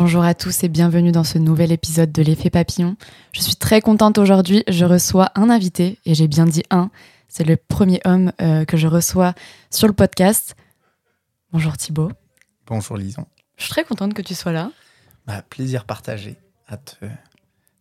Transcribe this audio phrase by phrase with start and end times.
[0.00, 2.96] Bonjour à tous et bienvenue dans ce nouvel épisode de l'effet papillon.
[3.32, 6.90] Je suis très contente aujourd'hui, je reçois un invité, et j'ai bien dit un,
[7.28, 9.34] c'est le premier homme euh, que je reçois
[9.68, 10.56] sur le podcast.
[11.52, 12.10] Bonjour Thibaut.
[12.66, 13.26] Bonjour Lison.
[13.58, 14.70] Je suis très contente que tu sois là.
[15.26, 16.38] Bah, plaisir partagé,
[16.72, 17.08] hâte euh,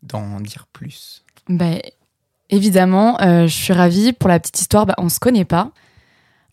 [0.04, 1.23] d'en dire plus.
[1.48, 1.77] Bah,
[2.49, 4.12] évidemment, euh, je suis ravie.
[4.12, 5.72] Pour la petite histoire, bah, on ne se connaît pas.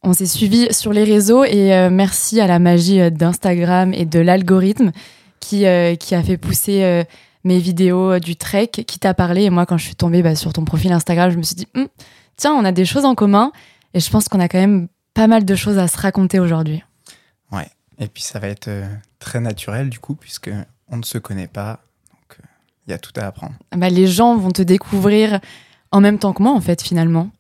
[0.05, 4.21] On s'est suivis sur les réseaux et euh, merci à la magie d'Instagram et de
[4.21, 4.93] l'algorithme
[5.41, 7.05] qui, euh, qui a fait pousser euh,
[7.45, 9.43] mes vidéos euh, du trek, qui t'a parlé.
[9.43, 11.69] Et moi, quand je suis tombée bah, sur ton profil Instagram, je me suis dit,
[11.75, 11.89] Hum,
[12.37, 13.53] tiens, on a des choses en commun.
[13.95, 16.83] Et je pense qu'on a quand même pas mal de choses à se raconter aujourd'hui.
[17.51, 17.69] Ouais.
[17.99, 18.69] Et puis ça va être
[19.19, 20.51] très naturel du coup, puisque
[20.89, 21.81] on ne se connaît pas.
[22.11, 22.39] Donc
[22.87, 23.55] il y a tout à apprendre.
[23.75, 25.41] Bah, les gens vont te découvrir
[25.93, 27.31] en même temps que moi, en fait, finalement.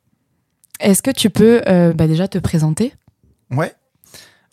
[0.80, 2.94] Est-ce que tu peux euh, bah, déjà te présenter?
[3.50, 3.74] Ouais.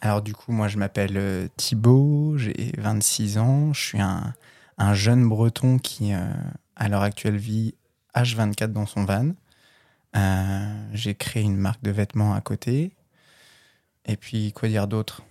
[0.03, 4.33] Alors du coup, moi je m'appelle euh, Thibaut, j'ai 26 ans, je suis un,
[4.77, 6.25] un jeune breton qui, euh,
[6.75, 7.73] à l'heure actuelle, vit
[8.13, 9.31] H24 dans son van.
[10.17, 12.91] Euh, j'ai créé une marque de vêtements à côté.
[14.03, 15.21] Et puis, quoi dire d'autre?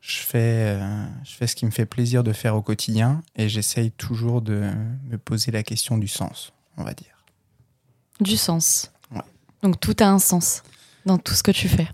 [0.00, 3.48] Je fais, euh, je fais ce qui me fait plaisir de faire au quotidien et
[3.48, 4.70] j'essaye toujours de
[5.10, 7.24] me poser la question du sens, on va dire.
[8.20, 8.92] Du sens.
[9.10, 9.22] Ouais.
[9.64, 10.62] Donc tout a un sens
[11.06, 11.88] dans tout ce que tu fais.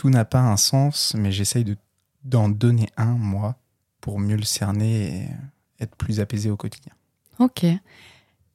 [0.00, 1.76] Tout n'a pas un sens, mais j'essaye de,
[2.24, 3.56] d'en donner un, moi,
[4.00, 5.28] pour mieux le cerner et
[5.78, 6.94] être plus apaisé au quotidien.
[7.38, 7.64] Ok.
[7.64, 7.78] Il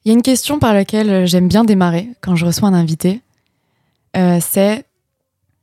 [0.06, 3.22] y a une question par laquelle euh, j'aime bien démarrer quand je reçois un invité.
[4.18, 4.88] Euh, c'est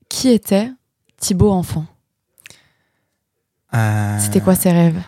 [0.08, 0.70] qui était
[1.16, 1.86] Thibaut enfant?
[3.74, 5.02] Euh, C'était quoi ses rêves?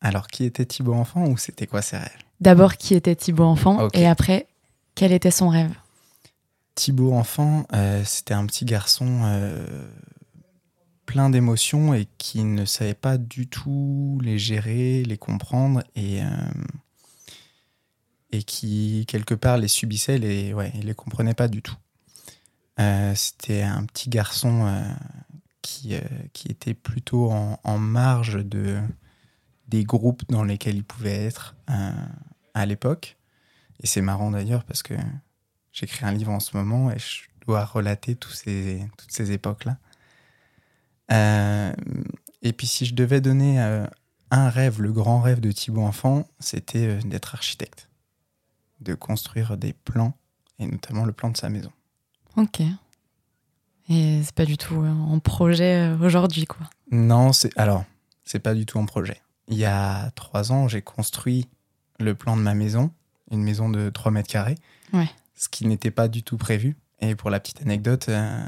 [0.00, 2.18] Alors, qui était Thibaut enfant ou c'était quoi ses rêves?
[2.40, 3.88] D'abord, qui était Thibaut enfant?
[3.92, 4.48] Et après,
[4.96, 5.76] quel était son rêve?
[6.74, 9.86] Thibaut enfant, euh, c'était un petit garçon euh,
[11.04, 16.26] plein d'émotions et qui ne savait pas du tout les gérer, les comprendre et, euh,
[18.30, 21.76] et qui, quelque part, les subissait, les, ouais, les comprenait pas du tout.
[23.14, 24.84] C'était un petit garçon
[25.60, 25.94] qui,
[26.32, 28.80] qui était plutôt en, en marge de,
[29.68, 31.54] des groupes dans lesquels il pouvait être
[32.54, 33.18] à l'époque.
[33.80, 34.94] Et c'est marrant d'ailleurs parce que
[35.72, 39.78] J'écris un livre en ce moment et je dois relater tous ces, toutes ces époques-là.
[41.10, 41.72] Euh,
[42.42, 43.86] et puis si je devais donner euh,
[44.30, 47.88] un rêve, le grand rêve de Thibaut Enfant, c'était euh, d'être architecte,
[48.80, 50.14] de construire des plans,
[50.58, 51.72] et notamment le plan de sa maison.
[52.36, 52.60] Ok.
[53.88, 56.70] Et c'est pas du tout en projet aujourd'hui, quoi.
[56.90, 57.84] Non, c'est alors,
[58.24, 59.20] c'est pas du tout en projet.
[59.48, 61.48] Il y a trois ans, j'ai construit
[61.98, 62.90] le plan de ma maison,
[63.30, 64.56] une maison de 3 mètres carrés,
[64.92, 65.08] Ouais.
[65.42, 66.76] Ce qui n'était pas du tout prévu.
[67.00, 68.44] Et pour la petite anecdote, euh,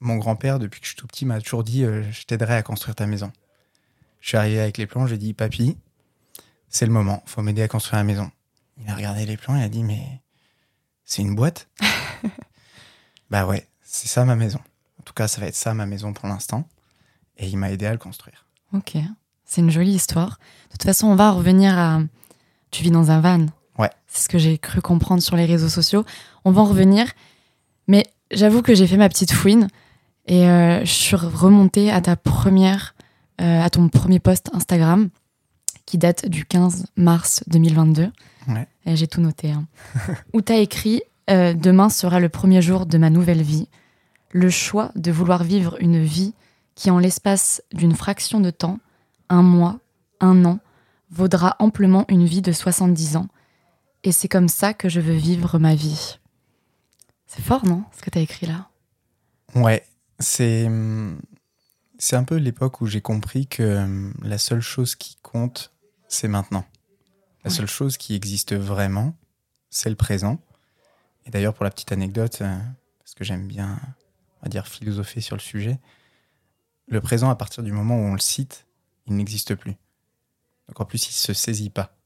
[0.00, 2.62] mon grand-père, depuis que je suis tout petit, m'a toujours dit euh, Je t'aiderai à
[2.62, 3.30] construire ta maison.
[4.20, 5.76] Je suis arrivé avec les plans, j'ai dit Papy,
[6.70, 8.30] c'est le moment, faut m'aider à construire la maison.
[8.78, 10.22] Il a regardé les plans et a dit Mais
[11.04, 11.68] c'est une boîte
[13.30, 14.60] Bah ouais, c'est ça ma maison.
[14.98, 16.66] En tout cas, ça va être ça ma maison pour l'instant.
[17.36, 18.46] Et il m'a aidé à le construire.
[18.72, 18.96] Ok.
[19.44, 20.38] C'est une jolie histoire.
[20.68, 22.00] De toute façon, on va revenir à.
[22.70, 23.46] Tu vis dans un van.
[24.08, 26.04] C'est ce que j'ai cru comprendre sur les réseaux sociaux.
[26.44, 27.06] On va en revenir.
[27.86, 29.68] Mais j'avoue que j'ai fait ma petite fouine
[30.26, 32.94] et euh, je suis remontée à ta première,
[33.40, 35.08] euh, à ton premier post Instagram
[35.86, 38.10] qui date du 15 mars 2022.
[38.48, 38.66] Ouais.
[38.86, 39.50] Et j'ai tout noté.
[39.52, 39.66] hein.
[40.32, 43.68] où tu as écrit euh, Demain sera le premier jour de ma nouvelle vie.
[44.32, 46.34] Le choix de vouloir vivre une vie
[46.74, 48.78] qui, en l'espace d'une fraction de temps,
[49.30, 49.78] un mois,
[50.20, 50.58] un an,
[51.10, 53.28] vaudra amplement une vie de 70 ans.
[54.04, 56.18] Et c'est comme ça que je veux vivre ma vie.
[57.26, 58.68] C'est fort, non Ce que tu as écrit là?
[59.54, 59.84] Ouais,
[60.18, 60.68] c'est
[61.98, 65.72] c'est un peu l'époque où j'ai compris que la seule chose qui compte,
[66.06, 66.64] c'est maintenant.
[67.44, 67.56] La Ouais.
[67.56, 69.16] seule chose qui existe vraiment,
[69.70, 70.38] c'est le présent.
[71.26, 72.56] Et d'ailleurs, pour la petite anecdote, euh,
[73.00, 73.78] parce que j'aime bien,
[74.40, 75.78] on va dire, philosopher sur le sujet,
[76.86, 78.66] le présent, à partir du moment où on le cite,
[79.06, 79.74] il n'existe plus.
[80.68, 81.96] Donc en plus, il se saisit pas.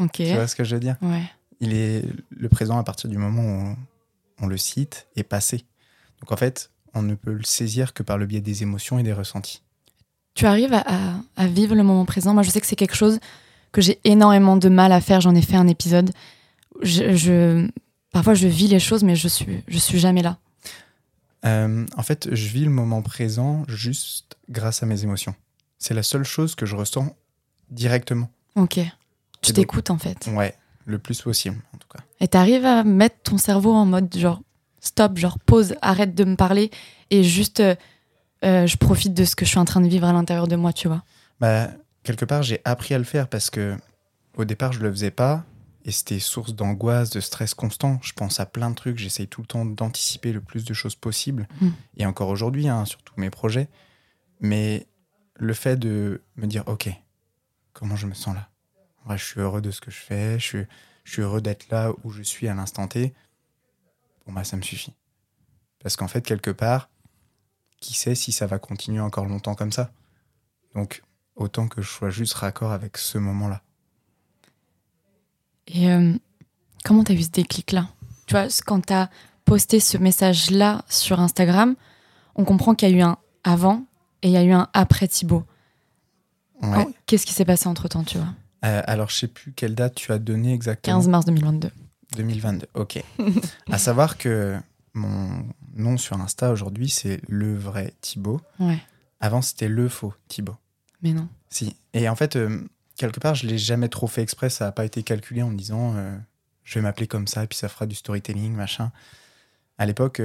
[0.00, 0.12] Ok.
[0.14, 0.96] Tu vois ce que je veux dire?
[1.02, 1.22] Ouais.
[1.60, 3.76] il est le présent à partir du moment où on,
[4.42, 5.64] on le cite est passé.
[6.20, 9.02] Donc en fait, on ne peut le saisir que par le biais des émotions et
[9.02, 9.62] des ressentis.
[10.34, 12.34] Tu arrives à, à- à vivre le moment présent?
[12.34, 13.20] Moi, je sais que c'est quelque chose
[13.72, 15.20] que j'ai énormément de mal à faire.
[15.20, 16.10] J'en ai fait un épisode.
[16.82, 17.68] Je, je-
[18.12, 20.38] parfois, je vis les choses, mais je suis, je suis jamais là.
[21.44, 25.34] Euh, en fait, je vis le moment présent juste grâce à mes émotions.
[25.78, 27.14] C'est la seule chose que je ressens
[27.70, 28.28] directement.
[28.56, 28.78] Ok.
[29.42, 30.28] Tu t'écoutes en fait.
[30.34, 30.54] Ouais,
[30.86, 32.02] le plus possible en tout cas.
[32.20, 34.40] Et t'arrives à mettre ton cerveau en mode genre
[34.80, 36.70] stop, genre pause, arrête de me parler
[37.10, 37.74] et juste euh,
[38.44, 40.56] euh, je profite de ce que je suis en train de vivre à l'intérieur de
[40.56, 41.02] moi, tu vois.
[41.40, 41.68] Bah,
[42.02, 43.76] quelque part, j'ai appris à le faire parce que
[44.36, 45.44] au départ, je le faisais pas
[45.84, 47.98] et c'était source d'angoisse, de stress constant.
[48.02, 50.94] Je pense à plein de trucs, j'essaye tout le temps d'anticiper le plus de choses
[50.94, 51.68] possible Mm.
[51.96, 53.68] et encore aujourd'hui, hein, sur tous mes projets.
[54.40, 54.86] Mais
[55.36, 56.90] le fait de me dire, ok,
[57.72, 58.48] comment je me sens là?
[59.10, 60.66] Ouais, Je suis heureux de ce que je fais, je suis,
[61.02, 63.12] je suis heureux d'être là où je suis à l'instant T.
[64.24, 64.94] Bon, bah, ça me suffit.
[65.82, 66.88] Parce qu'en fait, quelque part,
[67.80, 69.90] qui sait si ça va continuer encore longtemps comme ça?
[70.74, 71.02] Donc,
[71.34, 73.62] autant que je sois juste raccord avec ce moment-là.
[75.66, 76.14] Et euh,
[76.84, 77.88] comment t'as eu ce déclic-là?
[78.26, 79.08] Tu vois, quand t'as
[79.44, 81.74] posté ce message-là sur Instagram,
[82.36, 83.84] on comprend qu'il y a eu un avant
[84.22, 85.44] et il y a eu un après Thibaut.
[86.62, 86.84] Ouais.
[86.86, 88.28] Oh, Qu'est-ce qui s'est passé entre-temps, tu vois?
[88.64, 90.96] Euh, alors, je sais plus quelle date tu as donné exactement.
[90.96, 91.70] 15 mars 2022.
[92.16, 93.02] 2022, ok.
[93.70, 94.58] à savoir que
[94.94, 95.44] mon
[95.76, 98.40] nom sur Insta aujourd'hui, c'est le vrai Thibaut.
[98.58, 98.78] Ouais,
[99.20, 100.56] Avant, c'était le faux Thibaut.
[101.02, 101.28] mais non.
[101.48, 101.76] Si.
[101.94, 104.50] Et en fait, euh, quelque part, je l'ai jamais trop fait exprès.
[104.50, 106.16] Ça n'a pas été calculé en me disant euh,
[106.64, 108.92] je vais m'appeler comme ça et puis ça fera du storytelling, machin.
[109.78, 110.20] À l'époque,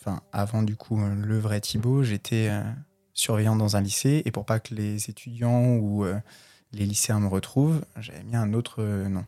[0.00, 2.50] enfin, avant du coup, le vrai Thibaut, j'étais
[3.14, 6.04] surveillant dans un lycée et pour pas que les étudiants ou
[6.72, 9.24] les lycéens me retrouvent, j'avais mis un autre euh, nom.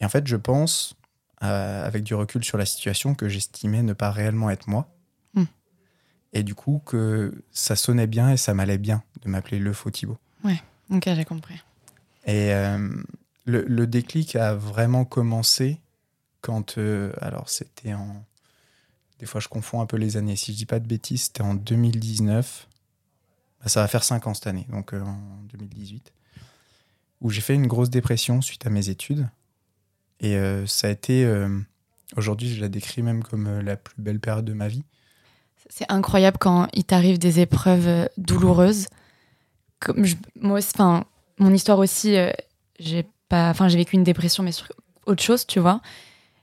[0.00, 0.96] Et en fait, je pense,
[1.42, 4.88] euh, avec du recul sur la situation, que j'estimais ne pas réellement être moi.
[5.34, 5.44] Hmm.
[6.32, 9.90] Et du coup, que ça sonnait bien et ça m'allait bien de m'appeler le faux
[9.90, 10.18] Thibaut.
[10.90, 11.54] Ok, j'ai compris.
[12.26, 12.88] Et euh,
[13.44, 15.80] le, le déclic a vraiment commencé
[16.40, 16.78] quand.
[16.78, 18.24] euh, alors, c'était en.
[19.20, 20.34] Des fois, je confonds un peu les années.
[20.34, 22.66] Si je dis pas de bêtises, c'était en 2019.
[23.62, 25.18] Bah, ça va faire 5 ans cette année, donc euh, en
[25.52, 26.12] 2018.
[27.20, 29.28] Où j'ai fait une grosse dépression suite à mes études.
[30.20, 31.24] Et euh, ça a été.
[31.24, 31.58] euh,
[32.16, 34.82] Aujourd'hui, je la décris même comme euh, la plus belle période de ma vie.
[35.68, 38.86] C'est incroyable quand il t'arrive des épreuves douloureuses.
[39.78, 41.04] Comme je- moi enfin,
[41.38, 42.16] mon histoire aussi,
[42.80, 44.66] j'ai pas, enfin, j'ai vécu une dépression, mais sur
[45.06, 45.80] autre chose, tu vois.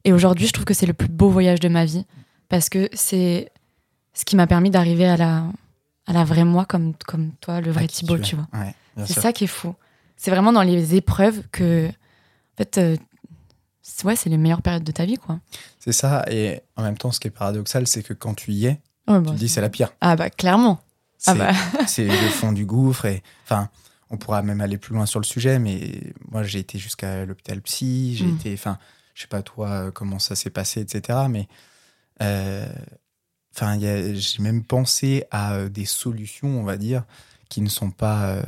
[0.06, 2.06] Et aujourd'hui, je trouve que c'est le plus beau voyage de ma vie
[2.48, 3.52] parce que c'est
[4.14, 5.44] ce qui m'a permis d'arriver à la,
[6.08, 8.48] à la vraie moi, comme, comme toi, le vrai qui Thibaut, tu vois.
[8.54, 8.74] Ouais,
[9.06, 9.76] C'est ça qui est fou.
[10.16, 12.98] C'est vraiment dans les épreuves que, en fait, euh,
[13.82, 15.40] c'est- ouais, c'est les meilleures périodes de ta vie, quoi.
[15.80, 16.26] C'est ça.
[16.32, 19.18] Et en même temps, ce qui est paradoxal, c'est que quand tu y es, Ouais,
[19.20, 19.92] tu bah, te dis c'est la pire.
[20.02, 20.80] Ah bah clairement.
[21.26, 21.52] Ah C'est bah.
[21.88, 23.06] c'est le fond du gouffre.
[23.06, 23.70] Et, enfin,
[24.10, 27.62] on pourra même aller plus loin sur le sujet, mais moi, j'ai été jusqu'à l'hôpital
[27.62, 28.16] psy.
[28.16, 28.36] J'ai Mm.
[28.36, 28.78] été, enfin,
[29.14, 31.20] je sais pas toi euh, comment ça s'est passé, etc.
[31.30, 31.48] Mais,
[32.22, 32.66] euh,
[33.58, 37.04] enfin, j'ai même pensé à euh, des solutions, on va dire,
[37.50, 38.44] qui ne sont pas, euh,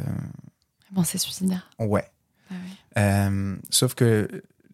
[0.91, 1.69] Bon, c'est suicidaire.
[1.79, 2.05] ouais.
[2.51, 3.01] Ah ouais.
[3.03, 4.27] Euh, sauf que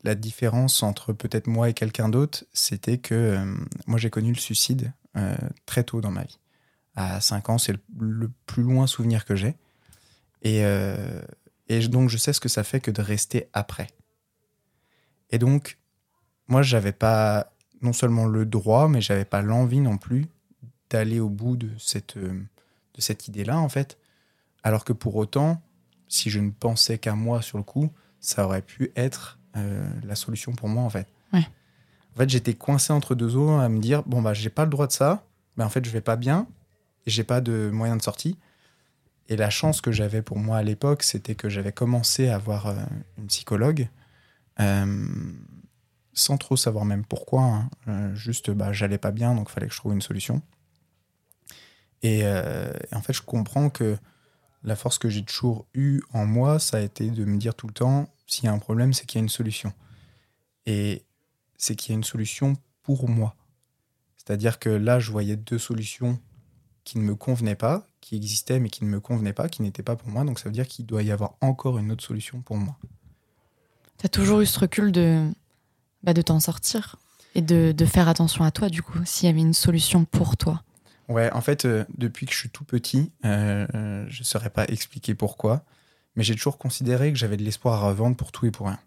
[0.04, 3.56] la différence entre peut-être moi et quelqu'un d'autre, c'était que euh,
[3.88, 5.36] moi j'ai connu le suicide euh,
[5.66, 6.40] très tôt dans ma vie.
[6.96, 9.56] À 5 ans, c'est le, le plus loin souvenir que j'ai.
[10.44, 10.62] Et,
[11.68, 13.88] et donc je sais ce que ça fait que de rester après.
[15.32, 15.78] Et donc,
[16.48, 17.52] moi j'avais pas
[17.82, 20.28] non seulement le droit, mais j'avais pas l'envie non plus
[20.90, 22.42] d'aller au bout de cette, euh,
[22.94, 23.98] de cette idée-là, en fait.
[24.64, 25.62] Alors que pour autant,
[26.08, 30.16] si je ne pensais qu'à moi sur le coup, ça aurait pu être euh, la
[30.16, 31.08] solution pour moi en fait.
[31.34, 31.48] Ouais.
[32.14, 34.70] En fait, j'étais coincé entre deux eaux à me dire bon bah j'ai pas le
[34.70, 35.26] droit de ça,
[35.58, 36.48] mais en fait je vais pas bien
[37.06, 38.38] et j'ai pas de moyen de sortie.
[39.28, 42.68] Et la chance que j'avais pour moi à l'époque, c'était que j'avais commencé à avoir
[42.68, 42.76] euh,
[43.18, 43.90] une psychologue
[44.60, 45.08] euh,
[46.16, 47.44] sans trop savoir même pourquoi.
[47.44, 47.70] hein.
[47.88, 50.42] Euh, juste bah j'allais pas bien donc fallait que je trouve une solution.
[52.02, 53.98] Et, euh, et en fait, je comprends que
[54.64, 57.68] la force que j'ai toujours eue en moi, ça a été de me dire tout
[57.68, 59.74] le temps, s'il y a un problème, c'est qu'il y a une solution.
[60.66, 61.04] Et
[61.58, 62.54] c'est qu'il y a une solution
[62.84, 63.36] pour moi.
[64.18, 66.20] C'est-à-dire que là, je voyais deux solutions
[66.84, 69.84] qui ne me convenaient pas, qui existaient mais qui ne me convenaient pas, qui n'étaient
[69.84, 70.24] pas pour moi.
[70.24, 72.78] Donc ça veut dire qu'il doit y avoir encore une autre solution pour moi.
[73.98, 75.32] T'as toujours eu ce recul de,
[76.06, 76.98] bah, de t'en sortir
[77.34, 80.38] et de, de faire attention à toi, du coup, s'il y avait une solution pour
[80.38, 80.64] toi.
[81.10, 84.50] Ouais, en fait, euh, depuis que je suis tout petit, euh, euh, je ne saurais
[84.50, 85.64] pas expliquer pourquoi,
[86.16, 88.80] mais j'ai toujours considéré que j'avais de l'espoir à revendre pour tout et pour rien.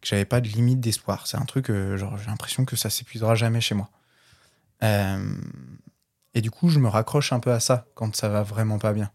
[0.00, 1.26] Que j'avais pas de limite d'espoir.
[1.26, 3.90] C'est un truc, genre, j'ai l'impression que ça s'épuisera jamais chez moi.
[6.34, 8.92] Et du coup, je me raccroche un peu à ça quand ça va vraiment pas
[8.92, 9.10] bien.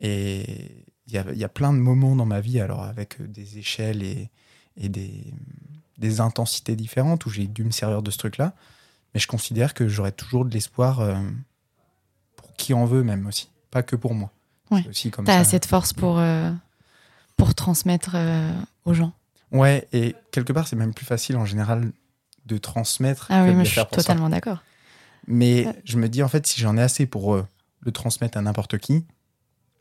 [0.00, 3.58] Et il y a, y a plein de moments dans ma vie, alors avec des
[3.58, 4.30] échelles et,
[4.76, 5.32] et des,
[5.98, 8.54] des intensités différentes, où j'ai dû me servir de ce truc-là.
[9.14, 11.14] Mais je considère que j'aurai toujours de l'espoir euh,
[12.36, 13.50] pour qui en veut, même aussi.
[13.70, 14.30] Pas que pour moi.
[14.70, 14.82] Ouais.
[14.84, 15.40] C'est aussi comme T'as ça.
[15.40, 16.50] assez de force pour, euh,
[17.36, 18.52] pour transmettre euh,
[18.84, 19.12] aux gens.
[19.50, 21.92] Ouais, et quelque part, c'est même plus facile en général
[22.46, 24.62] de transmettre Ah que oui, de moi le je suis totalement d'accord.
[25.26, 25.82] Mais Ouais.
[25.84, 27.36] je me dis, en fait, si j'en ai assez pour
[27.80, 29.04] le transmettre à n'importe qui,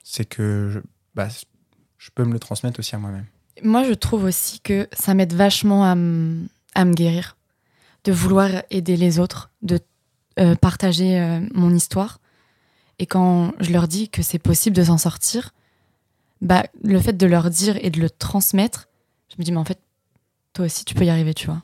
[0.03, 0.79] c'est que je-
[1.15, 1.29] bah,
[1.97, 3.25] je peux me le transmettre aussi à moi-même.
[3.63, 7.37] Moi, je trouve aussi que ça m'aide vachement à, à me guérir,
[8.03, 9.79] de vouloir aider les autres, de
[10.39, 12.19] euh, partager euh, mon histoire.
[12.99, 15.53] Et quand je leur dis que c'est possible de s'en sortir,
[16.41, 18.87] bah, le fait de leur dire et de le transmettre,
[19.29, 19.79] je me dis, mais en fait,
[20.53, 21.61] toi aussi, tu peux y arriver, tu vois.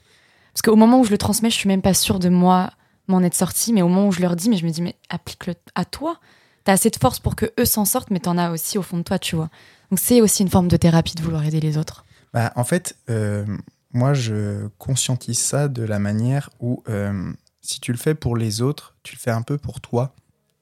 [0.53, 2.71] Parce qu'au moment où je le transmets, je suis même pas sûre de moi
[3.07, 4.95] m'en être sortie, mais au moment où je leur dis, mais je me dis, mais
[5.09, 6.19] applique-le à toi.
[6.63, 8.97] T'as assez de force pour que eux s'en sortent, mais t'en as aussi au fond
[8.97, 9.49] de toi, tu vois.
[9.89, 12.05] Donc c'est aussi une forme de thérapie de vouloir aider les autres.
[12.33, 13.45] Bah, en fait, euh,
[13.93, 18.61] moi, je conscientise ça de la manière où, euh, si tu le fais pour les
[18.61, 20.13] autres, tu le fais un peu pour toi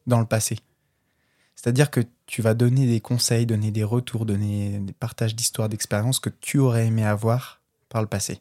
[0.07, 0.59] dans le passé.
[1.55, 6.19] C'est-à-dire que tu vas donner des conseils, donner des retours, donner des partages d'histoires, d'expériences
[6.19, 8.39] que tu aurais aimé avoir par le passé.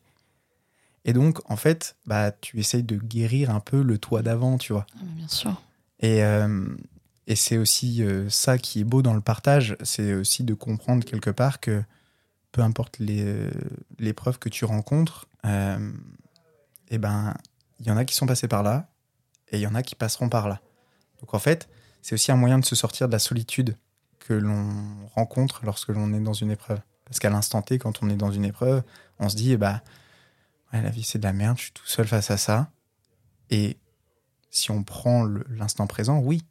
[1.07, 4.73] Et donc, en fait, bah, tu essayes de guérir un peu le toi d'avant, tu
[4.73, 4.87] vois.
[4.97, 5.61] Ah, bien sûr.
[6.01, 6.67] Et, euh,
[7.27, 11.05] et c'est aussi euh, ça qui est beau dans le partage, c'est aussi de comprendre
[11.05, 11.83] quelque part que
[12.53, 13.51] peu importe euh,
[13.99, 15.93] les preuves que tu rencontres, euh,
[16.89, 17.35] eh ben,
[17.81, 18.89] il y en a qui sont passés par là
[19.51, 20.61] et il y en a qui passeront par là.
[21.21, 21.69] Donc en fait,
[22.03, 23.77] c'est aussi un moyen de se sortir de la solitude
[24.19, 26.81] que l'on rencontre lorsque l'on est dans une épreuve.
[27.07, 28.83] Parce qu'à l'instant T, quand on est dans une épreuve,
[29.19, 29.81] on se dit, eh ben,
[30.73, 32.71] la vie c'est de la merde, je suis tout seul face à ça.
[33.51, 33.79] Et
[34.51, 36.43] si on prend l'instant présent, oui,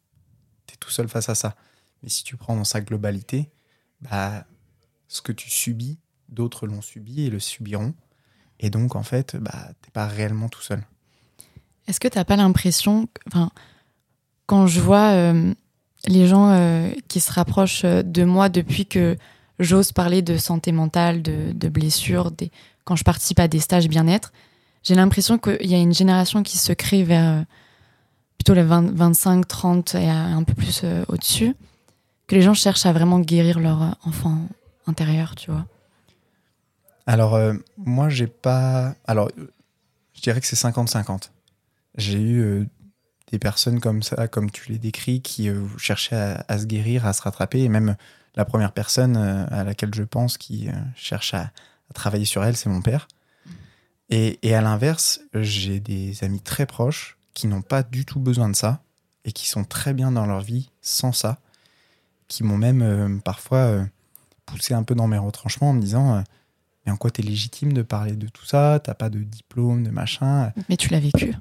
[0.73, 1.55] tu tout seul face à ça.
[2.01, 3.49] Mais si tu prends dans sa globalité,
[4.01, 4.45] bah,
[5.07, 5.99] ce que tu subis,
[6.29, 7.93] d'autres l'ont subi et le subiront.
[8.59, 10.83] Et donc, en fait, bah, t'es pas réellement tout seul.
[11.87, 13.07] Est-ce que t'as pas l'impression,
[14.45, 15.53] quand je vois euh,
[16.07, 19.17] les gens euh, qui se rapprochent euh, de moi depuis que
[19.59, 22.51] j'ose parler de santé mentale, de, de blessures, des...
[22.85, 24.31] quand je participe à des stages bien-être,
[24.83, 27.45] j'ai l'impression qu'il y a une génération qui se crée vers
[28.37, 31.55] plutôt les 20, 25, 30 et un peu plus euh, au-dessus,
[32.27, 34.47] que les gens cherchent à vraiment guérir leur euh, enfant
[34.85, 35.65] intérieur, tu vois.
[37.05, 38.95] Alors, euh, moi, j'ai pas.
[39.05, 39.29] Alors,
[40.13, 41.29] je dirais que c'est 50-50.
[41.95, 42.67] J'ai eu
[43.31, 47.21] des personnes comme ça, comme tu les décris, qui cherchaient à, se guérir, à se
[47.21, 47.61] rattraper.
[47.61, 47.95] Et même
[48.35, 51.41] la première personne à laquelle je pense qui cherche à,
[51.89, 53.07] à travailler sur elle, c'est mon père.
[54.09, 58.49] Et, et à l'inverse, j'ai des amis très proches qui n'ont pas du tout besoin
[58.49, 58.81] de ça
[59.25, 61.39] et qui sont très bien dans leur vie sans ça,
[62.27, 63.83] qui m'ont même euh, parfois euh,
[64.45, 66.15] poussé un peu dans mes retranchements en me disant.
[66.17, 66.21] euh,
[66.85, 68.79] mais en quoi t'es légitime de parler de tout ça?
[68.83, 71.33] T'as pas de diplôme, de machin Mais tu l'as vécu.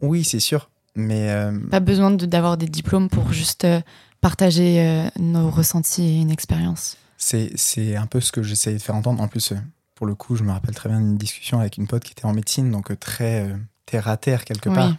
[0.00, 0.70] Oui, c'est sûr.
[0.94, 1.30] Mais
[1.70, 3.66] Pas besoin de- d'avoir des diplômes pour juste
[4.22, 6.96] partager nos ressentis et une expérience.
[7.18, 9.22] c'est un peu ce que j'essayais de faire entendre.
[9.22, 9.52] En plus,
[9.94, 12.24] pour le coup, je me rappelle très bien d'une discussion avec une pote qui était
[12.24, 13.48] en médecine, donc très
[13.84, 14.74] terre à terre quelque Oui.
[14.74, 14.96] part,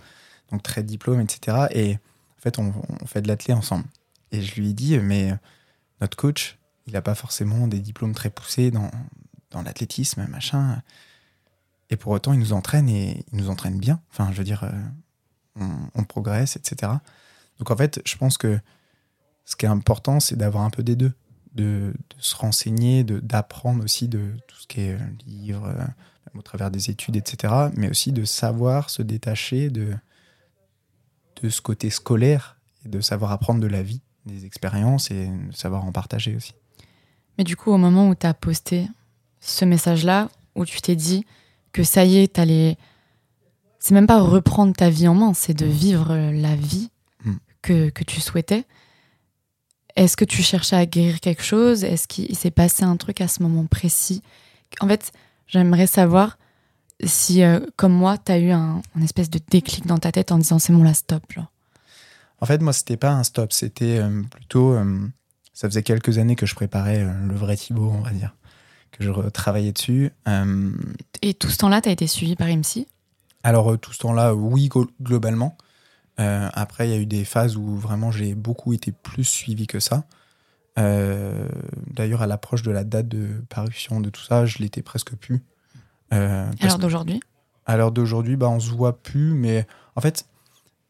[0.60, 1.68] très diplôme, etc.
[1.72, 2.74] Et en fait, on,
[3.06, 3.86] fait de l'athlé ensemble.
[4.32, 5.36] Et je lui ai dit, mais euh,
[6.02, 6.58] notre coach,
[6.88, 8.92] il n'a pas forcément des diplômes très poussés dans,
[9.52, 10.82] dans l'athlétisme, machin.
[11.90, 14.02] Et pour autant, il nous entraîne et il nous entraîne bien.
[14.12, 16.92] Enfin, je veux dire, euh, on, progresse, etc.
[17.60, 18.60] Donc en fait, je pense que
[19.46, 21.14] ce qui est important, c'est d'avoir un peu des deux.
[21.54, 25.72] De, de se renseigner, d'apprendre aussi de tout ce qui est euh, livre,
[26.36, 27.54] au travers des études, etc.
[27.76, 29.94] Mais aussi de savoir se détacher de,
[31.44, 35.54] de ce côté scolaire et de savoir apprendre de la vie, des expériences et de
[35.56, 36.54] savoir en partager aussi.
[37.38, 38.88] Mais du coup, au moment où tu as posté
[39.42, 41.26] ce message-là, où tu t'es dit
[41.72, 42.78] que ça y est, t'allais.
[43.80, 46.90] C'est même pas reprendre ta vie en main, c'est de vivre la vie
[47.26, 47.36] Mm.
[47.62, 48.66] que, que tu souhaitais.
[49.96, 51.84] Est-ce que tu cherchais à guérir quelque chose?
[51.84, 54.22] Est-ce qu'il s'est passé un truc à ce moment précis?
[54.82, 55.12] En fait,
[55.48, 56.38] j'aimerais savoir
[57.04, 60.32] si, euh, comme moi, tu as eu un, un espèce de déclic dans ta tête
[60.32, 61.24] en disant c'est bon, là, stop.
[61.32, 61.52] Genre.
[62.40, 64.74] En fait, moi, c'était pas un stop, c'était euh, plutôt.
[64.74, 65.08] euh,
[65.54, 68.36] ça faisait quelques années que je préparais le vrai Thibaut, on va dire,
[68.92, 70.12] que je travaillais dessus.
[71.22, 72.88] Et tout ce temps-là, tu as été suivi par MC
[73.44, 75.56] Alors, tout ce temps-là, oui, glo- globalement.
[76.18, 79.80] Après, il y a eu des phases où vraiment j'ai beaucoup été plus suivi que
[79.80, 80.06] ça.
[80.76, 85.44] D'ailleurs, à l'approche de la date de parution de tout ça, je l'étais presque plus.
[86.14, 87.20] Euh, parce Alors d'aujourd'hui?
[87.66, 89.66] À l'heure d'aujourd'hui, bah, on se voit plus, mais
[89.96, 90.26] en fait,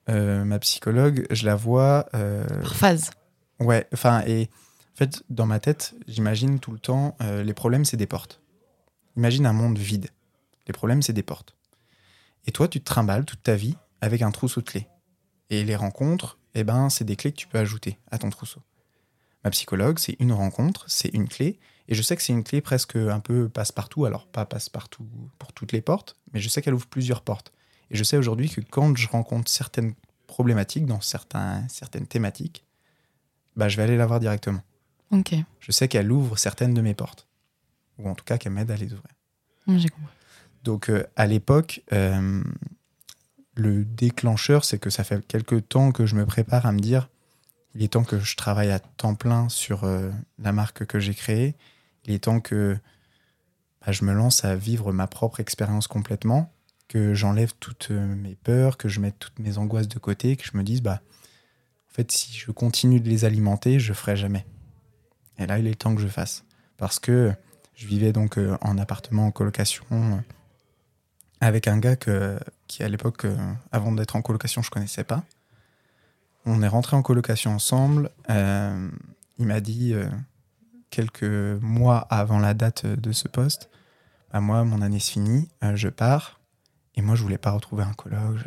[0.10, 2.08] euh, ma psychologue, je la vois.
[2.14, 3.12] euh, Par phase.
[3.60, 4.50] ouais, enfin, et
[4.94, 8.42] en fait, dans ma tête, j'imagine tout le temps, euh, les problèmes, c'est des portes.
[9.16, 10.10] Imagine un monde vide.
[10.68, 11.56] Les problèmes, c'est des portes.
[12.48, 14.88] Et toi, tu te trimbales toute ta vie avec un trousseau de clés.
[15.50, 18.62] Et les rencontres, eh ben, c'est des clés que tu peux ajouter à ton trousseau.
[19.44, 21.60] Ma psychologue, c'est une rencontre, c'est une clé.
[21.88, 24.06] Et je sais que c'est une clé presque un peu passe-partout.
[24.06, 25.06] Alors, pas passe-partout
[25.38, 27.52] pour toutes les portes, mais je sais qu'elle ouvre plusieurs portes.
[27.92, 29.94] Et je sais aujourd'hui que quand je rencontre certaines
[30.28, 32.66] problématiques dans certains, certaines thématiques,
[33.56, 34.62] bah, je vais aller la voir directement.
[35.12, 35.36] Ok.
[35.60, 37.28] Je sais qu'elle ouvre certaines de mes portes.
[38.00, 39.14] Ou en tout cas qu'elle m'aide à les ouvrir.
[39.68, 40.12] J'ai compris.
[40.64, 42.44] Donc euh, à l'époque, euh,
[43.56, 47.10] le déclencheur, c'est que ça fait quelques temps que je me prépare à me dire,
[47.76, 50.10] il est temps que je travaille à temps plein sur euh,
[50.40, 51.56] la marque que j'ai créée.
[52.06, 52.78] Il est temps que
[53.86, 56.52] bah, je me lance à vivre ma propre expérience complètement,
[56.88, 60.46] que j'enlève toutes euh, mes peurs, que je mette toutes mes angoisses de côté, que
[60.46, 61.02] je me dise, bah,
[61.90, 64.46] en fait, si je continue de les alimenter, je ferai jamais.
[65.38, 66.44] Et là, il est temps que je fasse.
[66.78, 67.34] Parce que
[67.76, 70.18] je vivais donc euh, en appartement en colocation euh,
[71.42, 71.96] avec un gars
[72.68, 73.26] qui, à l'époque,
[73.72, 75.24] avant d'être en colocation, je connaissais pas.
[76.46, 78.12] On est rentré en colocation ensemble.
[78.30, 79.94] il m'a dit
[80.94, 81.24] quelques
[81.62, 83.70] mois avant la date de ce poste
[84.32, 86.40] bah, Moi, mon année se finit, euh, je pars.
[86.96, 88.38] Et moi, je voulais pas retrouver un coloc.
[88.38, 88.44] je-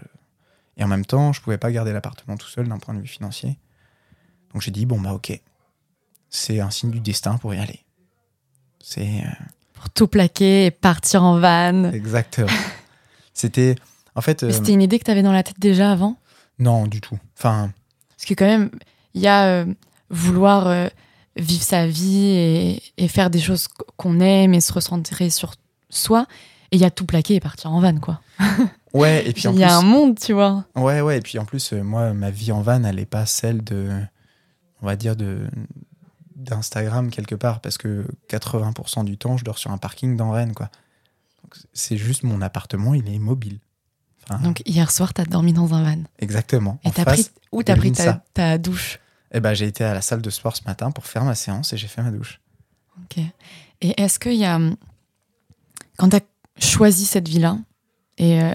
[0.79, 3.07] Et en même temps, je pouvais pas garder l'appartement tout seul d'un point de vue
[3.09, 3.59] financier.
[4.53, 5.41] Donc j'ai dit Bon, bah, ok.
[6.31, 7.81] C'est un signe du destin pour y aller.
[8.81, 9.23] C'est.
[9.25, 11.91] euh, Pour tout plaquer et partir en van.
[11.93, 12.49] Exactement.
[13.35, 13.75] C'était.
[14.15, 14.43] En fait.
[14.43, 16.17] Euh, C'était une idée que tu avais dans la tête déjà avant?
[16.59, 17.19] Non, du tout.
[17.37, 17.73] Enfin,
[18.17, 18.71] Parce que quand même,
[19.15, 19.67] il y a euh,
[20.11, 20.69] vouloir
[21.37, 25.55] vivre sa vie et, et faire des choses qu- qu'on aime et se recentrer sur
[25.91, 26.27] soi.
[26.73, 28.21] Et il y a tout plaquer et partir en van, quoi.
[28.95, 29.89] ouais, et puis en Il y a un plus.
[29.89, 30.65] monde, tu vois.
[30.75, 33.25] Ouais, ouais, et puis en plus, euh, moi, ma vie en van, elle n'est pas
[33.27, 33.91] celle de.
[34.83, 35.47] On va dire de
[36.35, 40.55] d'Instagram quelque part, parce que 80% du temps, je dors sur un parking dans Rennes,
[40.55, 40.71] quoi.
[41.73, 43.59] C'est juste mon appartement, il est mobile.
[44.29, 46.03] Enfin, Donc hier soir, t'as dormi dans un van.
[46.19, 46.79] exactement.
[46.85, 47.93] Et t'as pris où t'as pris
[48.35, 48.99] ta douche?
[49.37, 51.73] Eh ben, j'ai été à la salle de sport ce matin pour faire ma séance
[51.73, 52.41] et j'ai fait ma douche.
[53.05, 53.23] Ok.
[53.83, 54.59] Et est-ce qu'il y a
[55.99, 56.21] quand t'as
[56.59, 57.59] choisi cette vie-là
[58.17, 58.53] et euh,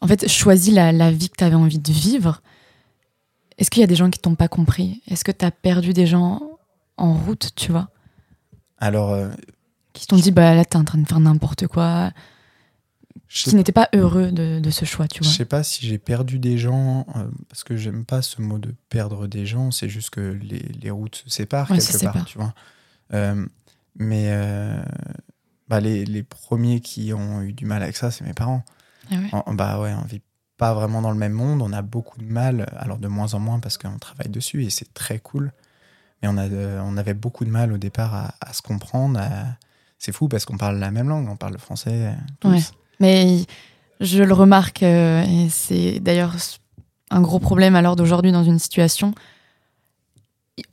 [0.00, 2.40] en fait choisi la, la vie que t'avais envie de vivre,
[3.58, 5.02] est-ce qu'il y a des gens qui t'ont pas compris?
[5.06, 6.40] Est-ce que t'as perdu des gens
[6.96, 7.90] en route, tu vois,
[8.78, 9.28] Alors, euh,
[9.92, 12.10] qui t'ont dit bah là t'es en train de faire n'importe quoi,
[13.32, 15.98] qui n'étaient pas heureux de, de ce choix, tu je vois sais pas si j'ai
[15.98, 19.88] perdu des gens, euh, parce que j'aime pas ce mot de perdre des gens, c'est
[19.88, 22.54] juste que les, les routes se séparent Ouais, quelque part, tu vois.
[23.14, 23.46] Euh,
[23.96, 24.82] mais euh,
[25.68, 28.64] bah, les, les premiers qui ont eu du mal avec ça, c'est mes parents.
[29.10, 30.22] Ah ouais En- bah ouais, on vit
[30.56, 33.38] pas vraiment dans le même monde, on a beaucoup de mal, alors de moins en
[33.38, 35.52] moins parce qu'on travaille dessus et c'est très cool.
[36.22, 36.48] Mais on, a
[36.82, 39.18] on avait beaucoup de mal au départ à, à se comprendre.
[39.20, 39.56] à-
[39.98, 42.48] C'est fou parce qu'on parle la même langue, on parle le français tous.
[42.50, 42.60] Ouais.
[43.00, 43.44] Mais
[44.00, 46.34] je le remarque, euh, et c'est d'ailleurs
[47.10, 49.14] un gros problème à l'heure d'aujourd'hui dans une situation.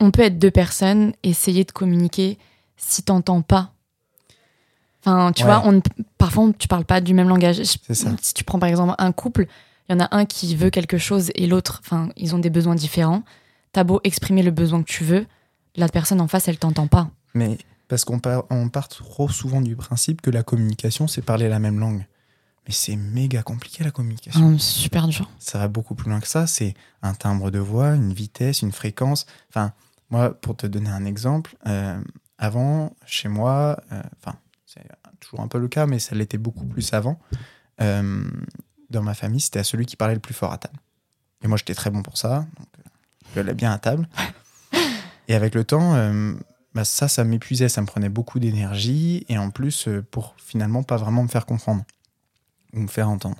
[0.00, 2.38] On peut être deux personnes, essayer de communiquer
[2.76, 3.72] si t'entends pas.
[5.04, 5.48] Enfin, tu Ouais.
[5.50, 5.80] vois, on,
[6.18, 7.56] parfois tu parles pas du même langage.
[7.56, 8.10] Je- C'est ça.
[8.20, 9.46] Si tu prends par exemple un couple,
[9.88, 12.50] il y en a un qui veut quelque chose et l'autre, enfin, ils ont des
[12.50, 13.22] besoins différents.
[13.72, 15.26] T'as beau exprimer le besoin que tu veux,
[15.76, 17.08] la personne en face, elle t'entend pas.
[17.34, 21.48] Mais parce qu'on part, on part trop souvent du principe que la communication, c'est parler
[21.48, 22.04] la même langue.
[22.68, 24.44] Mais c'est méga compliqué la communication.
[24.44, 25.30] Hum, super dur.
[25.38, 26.46] ça va beaucoup plus loin que ça.
[26.46, 29.24] C'est un timbre de voix, une vitesse, une fréquence.
[29.48, 29.72] Enfin,
[30.10, 31.98] moi, pour te donner un exemple, euh,
[32.36, 34.82] avant, chez moi, euh, enfin, c'est
[35.18, 37.18] toujours un peu le cas, mais ça l'était beaucoup plus avant.
[37.80, 38.24] euh,
[38.90, 40.78] dans ma famille, c'était à celui qui parlait le plus fort à table.
[41.42, 42.46] Et moi, j'étais très bon pour ça.
[42.58, 42.68] Donc,
[43.34, 44.08] je allais bien à table.
[45.28, 45.92] Et avec le temps,
[46.74, 49.26] bah, ça, ça m'épuisait, ça me prenait beaucoup d'énergie.
[49.28, 51.84] Et en plus, pour finalement pas vraiment me faire comprendre
[52.72, 53.38] ou me faire entendre.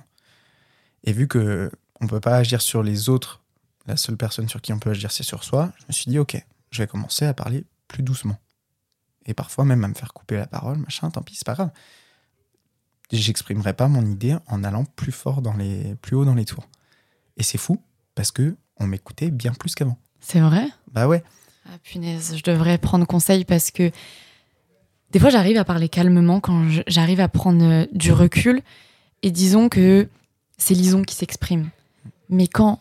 [1.03, 3.41] Et vu que on peut pas agir sur les autres,
[3.85, 6.19] la seule personne sur qui on peut agir, c'est sur soi, je me suis dit,
[6.19, 8.37] ok, je vais commencer à parler plus doucement.
[9.25, 11.71] Et parfois même à me faire couper la parole, machin, tant pis, c'est pas grave.
[13.11, 16.67] J'exprimerai pas mon idée en allant plus fort dans les, plus haut dans les tours.
[17.37, 17.81] Et c'est fou,
[18.15, 19.97] parce que on m'écoutait bien plus qu'avant.
[20.19, 20.67] C'est vrai?
[20.91, 21.23] Bah ouais,
[21.65, 23.91] Ah punaise, je devrais prendre conseil parce que
[25.11, 28.61] des fois j'arrive à parler calmement quand j'arrive à prendre euh, du recul
[29.23, 30.07] et disons que
[30.57, 31.69] c'est Lison qui s'exprime.
[32.29, 32.79] Mais quand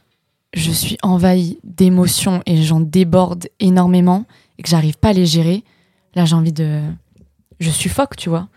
[0.55, 4.24] je suis envahie d'émotions et j'en déborde énormément
[4.59, 5.62] et que j'arrive pas à les gérer,
[6.14, 6.83] là j'ai envie de...
[7.61, 8.48] Je suffoque, tu vois.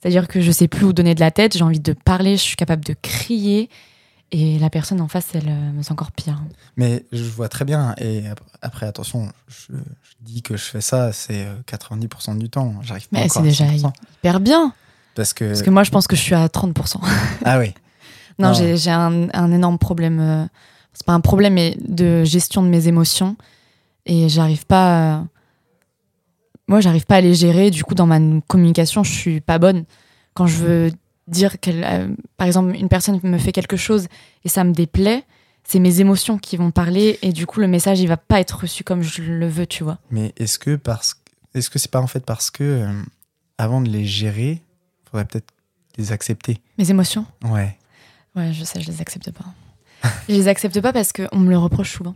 [0.00, 2.42] C'est-à-dire que je sais plus où donner de la tête, j'ai envie de parler, je
[2.42, 3.68] suis capable de crier
[4.30, 6.38] et la personne en face, elle euh, me sent encore pire.
[6.76, 7.94] mais je vois très bien.
[7.98, 12.50] Et ap- après, attention, je, je dis que je fais ça, c'est euh, 90% du
[12.50, 12.74] temps.
[12.82, 13.90] J'arrive pas Mais c'est déjà 100%.
[14.18, 14.72] hyper bien
[15.18, 15.44] Parce que...
[15.46, 16.96] Parce que moi je pense que je suis à 30%.
[17.44, 17.74] Ah oui,
[18.38, 18.54] Non, Non.
[18.54, 20.20] j'ai un, un énorme problème.
[20.20, 20.46] euh,
[20.92, 23.36] c'est pas un problème, mais de gestion de mes émotions.
[24.06, 25.16] Et j'arrive pas.
[25.16, 25.24] à-
[26.68, 27.70] Moi, j'arrive pas à les gérer.
[27.70, 29.84] Du coup, dans ma communication, je suis pas bonne.
[30.34, 30.92] Quand je veux
[31.26, 31.82] dire qu'elle.
[31.84, 34.06] euh, par exemple, une personne me fait quelque chose
[34.44, 35.24] et ça me déplaît,
[35.64, 37.18] c'est mes émotions qui vont parler.
[37.22, 39.82] Et du coup, le message, il va pas être reçu comme je le veux, tu
[39.84, 39.98] vois.
[40.10, 41.20] mais est-ce que parce
[41.54, 43.02] est-ce que c'est pas en fait parce que euh,
[43.58, 44.62] avant de les gérer,
[45.10, 45.50] faudrait peut-être
[45.96, 47.26] les accepter Mes émotions?
[47.44, 47.76] Ouais.
[48.36, 49.44] Ouais, je sais, je les accepte pas.
[50.28, 52.14] je les accepte pas parce qu'on me le reproche souvent.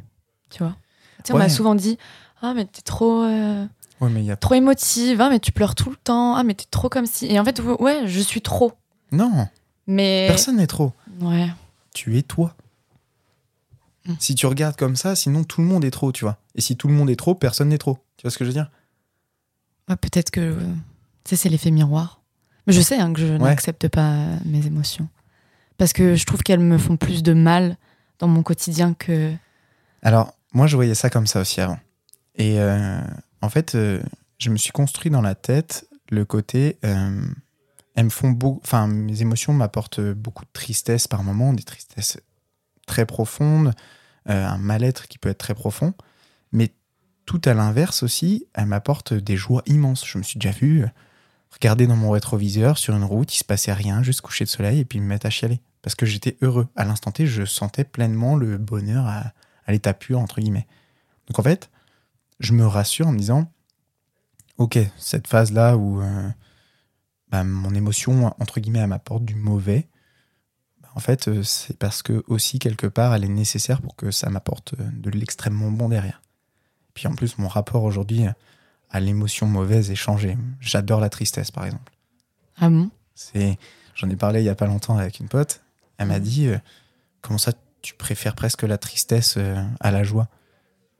[0.51, 0.77] Tu vois
[1.19, 1.99] Tu sais, On m'a souvent dit
[2.43, 3.67] Ah, mais t'es trop, euh,
[4.01, 4.37] Ouais, mais il y a.
[4.37, 5.21] trop émotive.
[5.21, 6.35] Ah, mais tu pleures tout le temps.
[6.37, 7.27] Ah, mais t'es trop comme si.
[7.27, 8.73] Et en fait, ouais, je suis trop.
[9.11, 9.49] Non,
[9.87, 10.27] Mais.
[10.29, 10.93] personne n'est trop.
[11.21, 11.49] Ouais.
[11.95, 12.55] Tu es toi.
[14.07, 14.15] Mm.
[14.19, 16.39] Si tu regardes comme ça, sinon tout le monde est trop, tu vois.
[16.55, 17.99] Et si tout le monde est trop, personne n'est trop.
[18.17, 18.71] Tu vois ce que je veux dire?
[19.89, 20.41] Ouais, Peut-être que.
[20.41, 20.61] euh,
[21.25, 22.21] Tu sais, c'est l'effet miroir.
[22.67, 23.39] Mais je sais hein, que je Ouais.
[23.39, 25.09] n'accepte pas mes émotions.
[25.79, 27.77] Parce que je trouve qu'elles me font plus de mal
[28.19, 29.35] dans mon quotidien que.
[30.03, 31.79] Alors, moi, je voyais ça comme ça aussi avant.
[32.37, 33.01] Et euh,
[33.41, 34.01] en fait, euh,
[34.39, 36.79] je me suis construit dans la tête le côté.
[36.85, 37.21] euh,
[37.95, 38.61] elles me font beaucoup.
[38.65, 42.19] Enfin, mes émotions m'apportent beaucoup de tristesse par moments, des tristesses
[42.87, 43.75] très profondes,
[44.27, 45.93] un mal-être qui peut être très profond.
[46.53, 46.73] Mais
[47.27, 50.07] tout à l'inverse aussi, elles m'apportent des joies immenses.
[50.07, 50.87] Je me suis déjà vu
[51.53, 54.81] regarder dans mon rétroviseur sur une route, il se passait rien, juste coucher de soleil
[54.81, 55.61] et puis me mettre à chialer.
[55.83, 56.69] Parce que j'étais heureux.
[56.77, 59.33] À l'instant T, je sentais pleinement le bonheur à,
[59.69, 60.67] l'état pur, entre guillemets.
[61.29, 61.71] Donc en fait,
[62.41, 63.51] je me rassure en me disant,
[64.59, 66.29] ok, cette phase-là où euh,
[67.31, 69.89] bah, mon émotion, entre guillemets, m'apporte du mauvais,
[70.83, 74.11] bah, en fait, euh, c'est parce que aussi, quelque part, elle est nécessaire pour que
[74.11, 76.23] ça m'apporte euh, de l'extrêmement bon derrière.
[76.95, 78.25] Puis en plus, mon rapport aujourd'hui
[78.93, 80.37] à l'émotion mauvaise est changé.
[80.61, 81.93] J'adore la tristesse, par exemple.
[82.57, 82.91] Ah bon?
[83.15, 83.59] C'est,
[83.95, 85.63] j'en ai parlé il y a pas longtemps avec une pote.
[85.99, 86.59] Elle m'a dit, euh,
[87.23, 90.29] comment ça, tu préfères presque la tristesse euh, à la joie?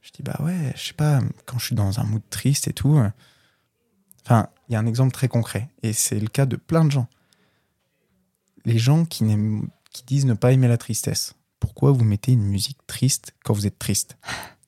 [0.01, 2.73] Je dis bah ouais, je sais pas, quand je suis dans un mood triste et
[2.73, 2.97] tout.
[2.97, 3.09] euh,
[4.25, 6.91] Enfin, il y a un exemple très concret et c'est le cas de plein de
[6.91, 7.09] gens.
[8.65, 9.25] Les gens qui
[9.93, 11.35] qui disent ne pas aimer la tristesse.
[11.61, 14.17] Pourquoi vous mettez une musique triste quand vous êtes triste?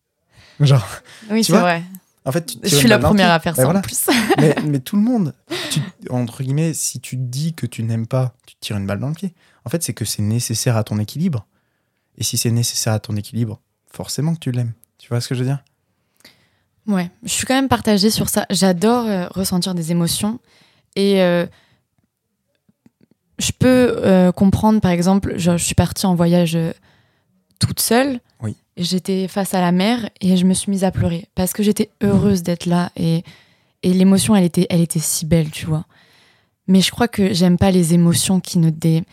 [0.61, 0.87] Genre,
[1.31, 1.83] Oui, c'est vrai.
[2.25, 3.79] En fait, tu- tu Je suis la première à faire Ben ça voilà.
[3.81, 4.07] en plus.
[4.39, 5.35] mais, mais tout le monde,
[5.71, 8.99] tu- entre guillemets, si tu dis que tu n'aimes pas, tu te tires une balle
[9.01, 9.35] dans le pied.
[9.65, 11.47] En fait, c'est que c'est nécessaire à ton équilibre.
[12.17, 13.61] Et si c'est nécessaire à ton équilibre,
[13.91, 14.73] forcément que tu l'aimes.
[14.99, 15.63] Tu vois ce que je veux dire?
[16.87, 18.47] Ouais, je suis quand même partagée sur ça.
[18.51, 20.39] J'adore euh, ressentir des émotions
[20.97, 21.47] et euh,
[23.39, 26.57] je peux euh, comprendre, par exemple, genre, je suis partie en voyage
[27.59, 28.21] toute seule.
[28.41, 28.57] Oui.
[28.77, 31.91] J'étais face à la mer et je me suis mise à pleurer parce que j'étais
[32.03, 33.23] heureuse d'être là et,
[33.85, 35.85] et l'émotion, elle était, elle était si belle, tu vois.
[36.67, 39.05] Mais je crois que j'aime pas les émotions qui ne dé...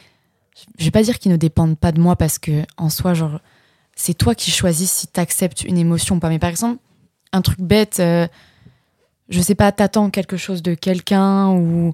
[0.80, 3.40] Je vais pas dire qui ne dépendent pas de moi parce que en soi, genre,
[3.96, 6.30] c'est toi qui choisis si t'acceptes une émotion ou pas.
[6.30, 6.80] Mais par exemple,
[7.32, 8.28] un truc bête, euh,
[9.30, 11.94] je sais pas, t'attends quelque chose de quelqu'un ou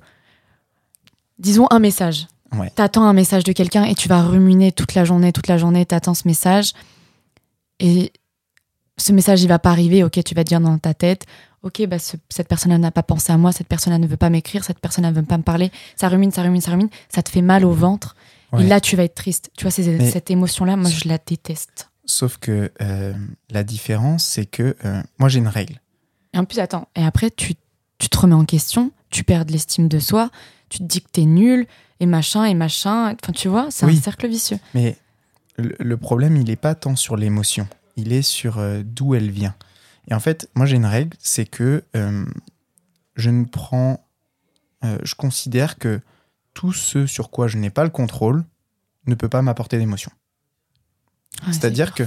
[1.39, 2.27] disons un message.
[2.53, 2.69] Ouais.
[2.69, 5.86] T'attends un message de quelqu'un et tu vas ruminer toute la journée, toute la journée,
[5.86, 6.73] t'attends ce message
[7.80, 8.12] et
[8.98, 10.04] ce message il va pas arriver.
[10.04, 11.26] Ok, tu vas te dire dans ta tête,
[11.63, 14.30] ok, bah ce- cette personne n'a pas pensé à moi, cette personne ne veut pas
[14.30, 15.72] m'écrire, cette personne ne veut pas me parler.
[15.96, 18.16] Ça rumine, ça rumine, ça rumine, ça te fait mal au ventre
[18.54, 18.63] Ouais.
[18.63, 19.52] et là tu vas être triste.
[19.58, 21.90] Tu vois, cette émotion-là, moi je la déteste.
[22.06, 23.13] Sauf que euh,
[23.50, 25.82] la différence, c'est que euh, moi j'ai une règle.
[26.34, 27.54] Et en plus, attends, et après, tu,
[28.00, 30.30] tu te remets en question, tu perds de l'estime de soi,
[30.70, 31.68] tu te dis que t'es nul,
[32.00, 33.13] et machin, et machin.
[33.22, 33.98] Enfin, tu vois, c'est Oui.
[33.98, 34.60] un cercle vicieux.
[34.74, 34.96] Mais
[35.58, 39.56] le, problème, il n'est pas tant sur l'émotion, il est sur euh, d'où elle vient.
[40.08, 42.26] Et en fait, moi j'ai une règle, c'est que euh,
[43.15, 44.06] je ne prends,
[44.84, 46.00] euh, je considère que
[46.54, 48.43] tout ce sur quoi je n'ai pas le contrôle
[49.06, 50.12] ne peut pas m'apporter d'émotion.
[51.46, 52.04] Ouais, C'est-à-dire que-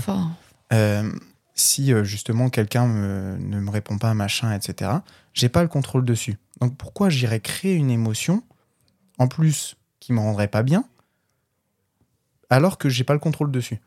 [1.55, 4.93] si justement quelqu'un ne me répond pas, machin, etc.,
[5.35, 6.39] j'ai pas le contrôle dessus.
[6.61, 8.43] Donc pourquoi j'irais créer une émotion,
[9.19, 10.85] en plus, qui me rendrait pas bien,
[12.51, 13.79] alors que j'ai pas le contrôle dessus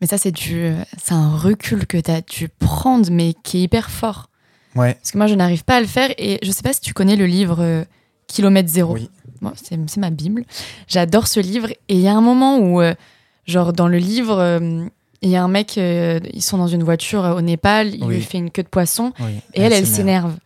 [0.00, 3.90] Mais ça, c'est du, c'est un recul que t'as dû prendre, mais qui est hyper
[3.90, 4.28] fort.
[4.76, 6.80] Ouais, Parce que moi, je n'arrive pas à le faire, et je sais pas si
[6.80, 7.84] tu connais le livre euh,
[8.28, 8.94] Kilomètre Zéro.
[8.94, 9.10] oui,
[9.42, 10.44] Bon, c'est ma Bible.
[10.86, 11.70] J'adore ce livre.
[11.88, 12.94] Et il y a un moment où, euh,
[13.46, 14.84] genre, dans le livre, euh,
[15.22, 18.14] il y a un mec, ils sont dans une voiture au Népal, il Oui.
[18.16, 19.32] lui fait une queue de poisson, oui.
[19.54, 19.96] et elle, elle s'énerve.
[20.32, 20.36] s'énerve.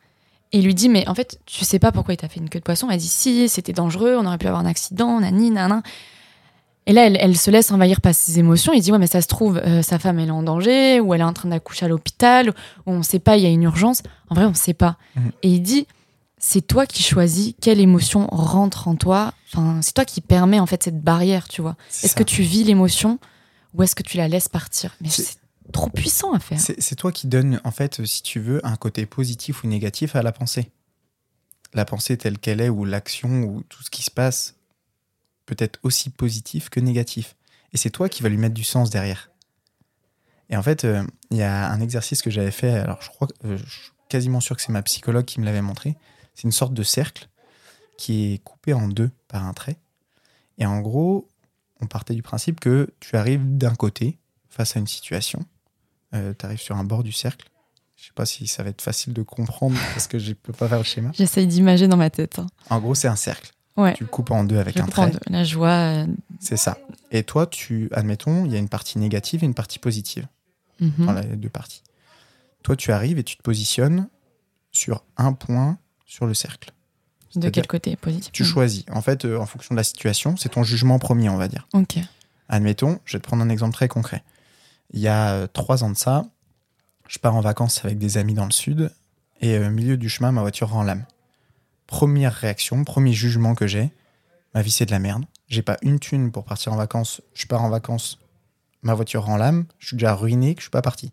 [0.52, 2.48] Et il lui dit, mais en fait, tu sais pas pourquoi il t'a fait une
[2.48, 2.88] queue de poisson?
[2.90, 5.82] Elle dit, si, c'était dangereux, on aurait pu avoir un accident, nani, nanan.
[6.86, 8.72] Et là, elle, elle se laisse envahir par ses émotions.
[8.74, 11.14] Il dit, ouais, mais ça se trouve, euh, sa femme, elle est en danger, ou
[11.14, 12.50] elle est en train d'accoucher à l'hôpital,
[12.86, 14.02] ou on sait pas, il y a une urgence.
[14.28, 14.98] En vrai, on sait pas.
[15.16, 15.32] Mhm.
[15.42, 15.86] Et il dit,
[16.36, 19.32] c'est toi qui choisis quelle émotion rentre en toi.
[19.52, 21.76] Enfin, c'est toi qui permet, en fait, cette barrière, tu vois.
[22.02, 23.18] Est-ce que tu vis l'émotion,
[23.72, 24.94] ou est-ce que tu la laisses partir?
[25.00, 25.38] Mais C'est-
[25.72, 26.60] trop puissant à faire.
[26.60, 30.14] C'est c'est toi qui donne, en fait, si tu veux, un côté positif ou négatif
[30.14, 30.70] à la pensée.
[31.72, 34.53] La pensée telle qu'elle est, ou l'action, ou tout ce qui se passe,
[35.46, 37.36] peut être aussi positif que négatif.
[37.72, 39.30] Et c'est toi qui vas lui mettre du sens derrière.
[40.50, 43.28] Et en fait, euh, il y a un exercice que j'avais fait, alors je crois,
[43.44, 45.96] euh, je quasiment sûr que c'est ma psychologue qui me l'avait montré.
[46.34, 47.28] C'est une sorte de cercle
[47.96, 49.76] qui est coupé en deux par un trait.
[50.58, 51.28] Et en gros,
[51.80, 55.44] on partait du principe que tu arrives d'un côté face à une situation,
[56.14, 57.48] euh, tu arrives sur un bord du cercle.
[57.96, 60.68] Je sais pas si ça va être facile de comprendre parce que je peux pas
[60.68, 61.10] faire le schéma.
[61.14, 62.38] J'essaye d'imager dans ma tête.
[62.38, 62.46] hein.
[62.70, 63.50] En gros, c'est un cercle.
[63.76, 63.94] Ouais.
[63.94, 65.12] Tu le coupes en deux avec Je un trait.
[65.28, 65.68] Là, je vois.
[65.70, 66.06] euh,
[66.40, 66.78] C'est ça.
[67.10, 70.26] Et toi, tu, admettons, il y a une partie négative et une partie positive
[70.80, 71.06] mhm.
[71.06, 71.82] dans les deux parties.
[72.62, 74.08] Toi, tu arrives et tu te positionnes
[74.70, 76.70] sur un point sur le cercle.
[77.34, 78.30] De quel côté Positif.
[78.32, 78.84] Tu choisis.
[78.92, 81.66] En fait, euh, en fonction de la situation, c'est ton jugement premier, on va dire.
[81.74, 81.98] Ok.
[82.48, 84.22] Admettons, je vais te prendre un exemple très concret.
[84.92, 86.26] Il y a euh, trois ans de ça,
[87.08, 88.92] je pars en vacances avec des amis dans le sud
[89.40, 91.04] et au milieu du chemin, ma voiture rend l'âme.
[91.86, 93.92] Première réaction, premier jugement que j'ai,
[94.54, 95.24] ma vie c'est de la merde.
[95.48, 97.20] J'ai pas une thune pour partir en vacances.
[97.34, 98.18] Je pars en vacances,
[98.82, 99.66] ma voiture rend l'âme.
[99.78, 101.12] Je suis déjà ruiné que je suis pas parti.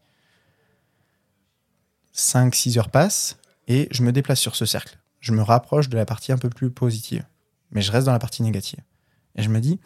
[2.16, 4.98] 5-6 heures passent et je me déplace sur ce cercle.
[5.20, 7.26] Je me rapproche de la partie un peu plus positive.
[7.72, 8.80] Mais je reste dans la partie négative.
[9.36, 9.80] Et je me dis,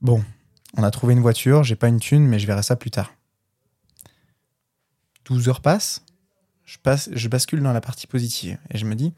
[0.00, 0.22] bon,
[0.76, 3.14] on a trouvé une voiture, j'ai pas une thune, mais je verrai ça plus tard.
[5.24, 6.04] 12 heures passent,
[6.64, 8.58] je, passe, je bascule dans la partie positive.
[8.70, 9.14] Et je me dis,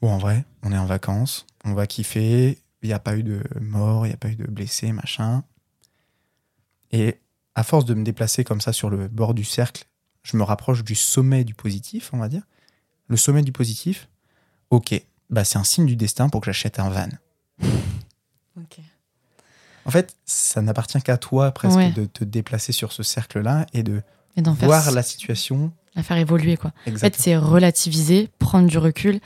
[0.00, 3.22] bon, en vrai, on est en vacances, on va kiffer, il n'y a pas eu
[3.22, 5.42] de mort, il n'y a pas eu de blessés, machin.
[6.92, 7.18] Et
[7.54, 9.84] à force de me déplacer comme ça sur le bord du cercle,
[10.22, 12.42] je me rapproche du sommet du positif, on va dire.
[13.08, 14.08] Le sommet du positif,
[14.70, 17.08] ok, bah c'est un signe du destin pour que j'achète un van.
[18.56, 18.78] Ok.
[19.84, 21.92] En fait, ça n'appartient qu'à toi presque Ouais.
[21.92, 24.02] de te déplacer sur ce cercle-là et de
[24.36, 26.72] Et d'en faire, voir la situation la faire évoluer, quoi.
[26.86, 29.20] En fait, c'est relativiser, prendre du recul,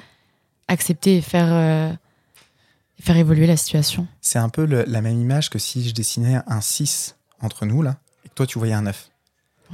[0.68, 1.92] accepter et faire, euh,
[3.00, 4.06] faire évoluer la situation.
[4.20, 7.82] C'est un peu le- la même image que si je dessinais un 6 entre nous,
[7.82, 9.10] là, et que toi, tu voyais un 9.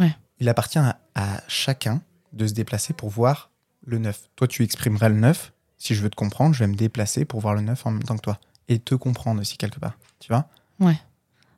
[0.00, 0.14] Ouais.
[0.40, 2.00] Il appartient à, à chacun
[2.32, 3.50] de se déplacer pour voir
[3.86, 4.18] le 9.
[4.36, 5.52] Toi, tu exprimerais le 9.
[5.78, 8.02] Si je veux te comprendre, je vais me déplacer pour voir le 9 en même
[8.02, 8.38] temps que toi.
[8.68, 9.94] Et te comprendre aussi, quelque part.
[10.20, 10.46] Tu vois?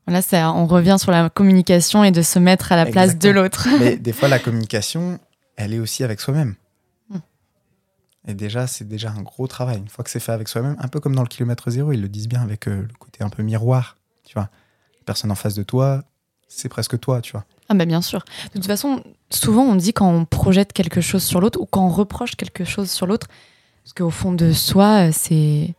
[0.07, 3.29] Là, ça, on revient sur la communication et de se mettre à la place de
[3.31, 3.69] l'autre.
[3.79, 5.21] Mais des fois, la communication,
[5.57, 6.57] elle est aussi avec soi-même.
[8.27, 9.79] Et déjà, c'est déjà un gros travail.
[9.79, 12.03] Une fois que c'est fait avec soi-même, un peu comme dans le kilomètre zéro, ils
[12.03, 13.97] le disent bien avec euh, le côté un peu miroir.
[14.25, 14.49] Tu vois,
[15.07, 16.03] personne en face de toi,
[16.49, 17.45] c'est presque toi, tu vois.
[17.69, 18.25] Ah bah bien sûr.
[18.47, 21.87] De toute façon, souvent on dit quand on projette quelque chose sur l'autre ou quand
[21.87, 23.29] on reproche quelque chose sur l'autre,
[23.85, 25.75] parce qu'au fond de soi, c'est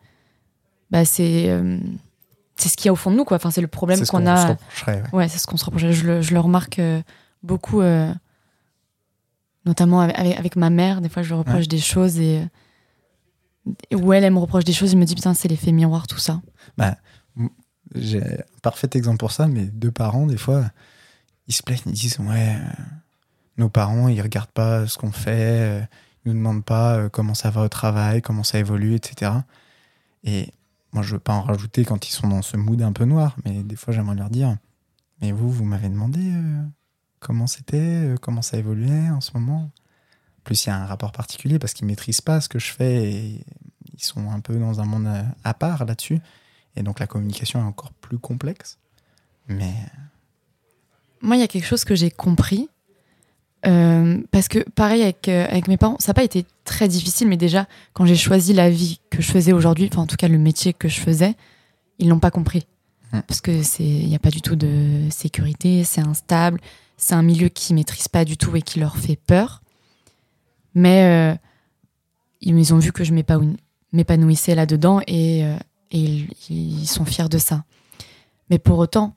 [0.90, 1.78] bah c'est euh,
[2.56, 3.38] c'est ce qu'il y a au fond de nous quoi.
[3.38, 4.56] Enfin c'est le problème qu'on a.
[4.88, 5.04] ouais.
[5.14, 5.84] Ouais, c'est ce qu'on se reproche.
[5.90, 7.02] Je le, je le remarque euh,
[7.44, 8.14] beaucoup, euh,
[9.66, 11.02] notamment avec, ma mère.
[11.02, 11.68] Des fois, je lui reproche Ouais.
[11.68, 12.48] des choses et
[13.92, 14.92] et où elle, elle me reproche des choses.
[14.92, 16.42] Je me dis putain, c'est l'effet miroir tout ça.
[17.94, 19.48] J'ai un parfait exemple pour ça.
[19.48, 20.72] Mes deux parents, des fois,
[21.48, 22.84] ils se plaignent, ils disent Ouais, euh,
[23.58, 25.82] nos parents, ils regardent pas ce qu'on fait, euh,
[26.26, 29.32] ils nous demandent pas euh, comment ça va au travail, comment ça évolue, etc.
[30.24, 30.54] Et
[30.94, 33.36] moi, je veux pas en rajouter quand ils sont dans ce mood un peu noir,
[33.46, 34.56] mais des fois, j'aimerais leur dire
[35.22, 36.64] Mais vous, vous m'avez demandé euh,
[37.22, 39.62] comment c'était, euh, comment ça évoluait en ce moment.
[40.40, 42.74] En plus, il y a un rapport particulier parce qu'ils maîtrisent pas ce que je
[42.74, 43.46] fais et
[43.94, 46.20] ils sont un peu dans un monde euh, à part là-dessus.
[46.76, 48.78] Et donc la communication est encore plus complexe.
[49.48, 49.74] Mais
[51.22, 52.70] Moi, il y a quelque chose que j'ai compris.
[53.68, 57.28] euh, parce que pareil avec, euh, avec mes parents, ça n'a pas été très difficile,
[57.28, 60.28] mais déjà, quand j'ai choisi la vie que je faisais aujourd'hui, enfin en tout cas
[60.28, 61.36] le métier que je faisais,
[62.00, 62.66] ils l'ont pas compris.
[63.12, 63.20] Mm.
[63.28, 66.60] Parce que c'est, il n'y a pas du tout de sécurité, c'est instable,
[67.02, 69.62] c'est un milieu qu'ils maîtrisent pas du tout et qui leur fait peur.
[70.76, 71.36] Mais euh,
[72.42, 73.58] ils, ont vu que je m'épanouis-
[73.92, 75.58] m'épanouissais là-dedans et, euh,
[75.92, 77.66] ils, sont fiers de ça.
[78.52, 79.16] Mais pour autant,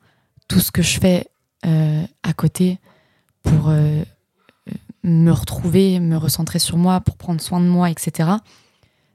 [0.48, 1.28] tout ce que je fais
[1.66, 2.78] euh, à côté
[3.42, 3.70] pour
[5.02, 8.30] me retrouver, me recentrer sur moi, pour prendre soin de moi, etc.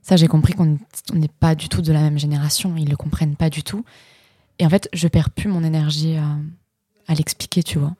[0.03, 0.77] Ça, j'ai compris qu'on
[1.11, 2.75] on n'est pas du tout de la même génération.
[2.77, 3.83] Ils le comprennent pas du tout.
[4.59, 6.15] Et en fait, je perds plus mon énergie
[7.07, 7.95] à l'expliquer, tu vois.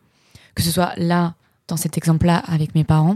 [0.59, 1.35] Que ce soit là,
[1.69, 3.15] dans cet exemple-là, avec mes parents,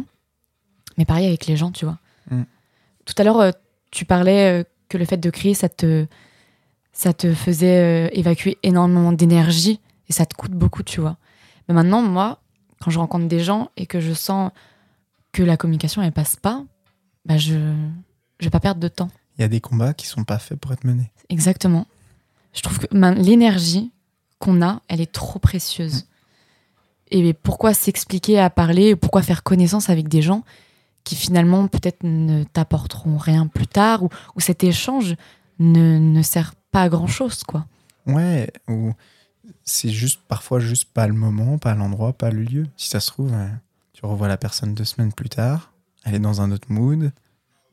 [0.97, 1.97] mais pareil avec les gens, tu vois.
[2.31, 2.43] Mm.
[3.03, 3.51] Tout à l'heure, euh,
[3.91, 6.05] tu parlais euh, que le fait de crier, ça te,
[6.93, 11.17] ça te faisait euh, évacuer énormément d'énergie et ça te coûte beaucoup, tu vois.
[11.67, 12.39] Mais maintenant, moi,
[12.79, 14.51] quand je rencontre des gens et que je sens
[15.33, 16.63] que la communication, elle passe pas,
[17.25, 17.75] bah je
[18.39, 19.09] je vais pas perdre de temps.
[19.37, 21.11] il y a des combats qui sont pas faits pour être menés.
[21.27, 21.87] Exactement.
[22.53, 22.87] Je trouve que
[23.21, 23.91] l'énergie
[24.39, 26.05] qu'on a, elle est trop précieuse.
[27.13, 30.43] Et pourquoi s'expliquer à parler, pourquoi faire connaissance avec des gens
[31.05, 35.15] qui finalement peut-être ne t'apporteront rien plus tard, ou, ou cet échange
[35.59, 37.65] ne, ne sert pas à grand-chose, quoi.
[38.07, 38.93] Ouais, ou
[39.63, 42.65] c'est juste parfois juste pas le moment, pas l'endroit, pas le lieu.
[42.77, 43.47] Si ça se trouve, euh,
[43.93, 45.71] tu revois la personne deux semaines plus tard,
[46.05, 47.11] elle est dans un autre mood.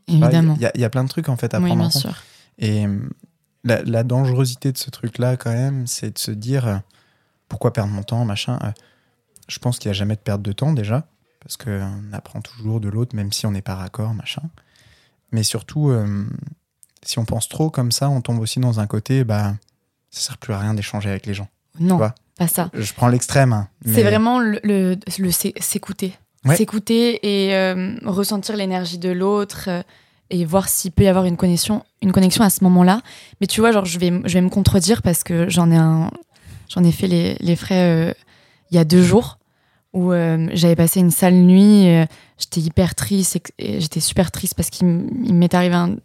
[0.06, 0.54] Évidemment.
[0.56, 1.88] Il y, a- il y a plein de trucs en fait à oui, prendre en
[1.88, 2.02] bien compte.
[2.02, 2.22] sûr.
[2.58, 2.98] Et euh,
[3.64, 6.76] la, la dangerosité de ce truc-là, quand même, c'est de se dire euh,
[7.48, 8.58] pourquoi perdre mon temps, machin.
[8.64, 8.70] Euh,
[9.50, 11.06] Je pense qu'il n'y a jamais de perte de temps déjà,
[11.40, 14.42] parce qu'on apprend toujours de l'autre, même si on n'est pas raccord, machin.
[15.32, 16.24] Mais surtout, euh,
[17.02, 19.54] si on pense trop comme ça, on tombe aussi dans un côté, bah,
[20.10, 21.48] ça sert plus à rien d'échanger avec les gens.
[21.78, 21.98] Non,
[22.36, 22.70] pas ça.
[22.74, 23.52] Je prends l'extrême.
[23.52, 26.14] hein, C'est vraiment le, le, le s'é- s'écouter.
[26.44, 26.56] Ouais.
[26.56, 29.82] S'écouter et euh, ressentir l'énergie de l'autre euh,
[30.30, 33.02] et voir s'il peut y avoir une connexion, une connexion à ce moment-là.
[33.40, 36.10] Mais tu vois, genre, je vais, je vais me contredire parce que j'en ai, un,
[36.72, 38.16] j'en ai fait les, les frais
[38.70, 39.38] il y a deux jours
[39.92, 41.88] où euh, j'avais passé une sale nuit.
[41.88, 42.06] euh,
[42.38, 45.96] j'étais hyper triste j'étais super triste parce qu'il m'est arrivé un-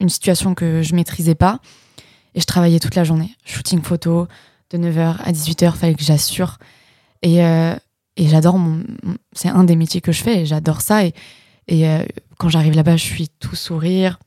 [0.00, 1.60] une situation que je maîtrisais pas.
[2.34, 3.30] Et je travaillais toute la journée.
[3.44, 4.28] Shooting photo,
[4.70, 6.58] de 9h à 18h, fallait que j'assure.
[7.22, 7.74] Et, euh,
[8.16, 8.84] et j'adore mon.
[9.32, 11.04] C'est un des métiers que je fais j'adore ça.
[11.04, 11.14] Et,
[11.68, 11.84] et
[12.38, 14.18] quand j'arrive là-bas, je suis tout sourire.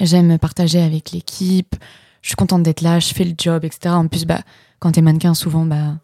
[0.00, 1.74] J'aime partager avec l'équipe.
[2.22, 3.94] Je suis contente d'être là, je fais le job, etc.
[3.94, 4.40] En plus, bah,
[4.78, 5.98] quand t'es mannequin, souvent, bah,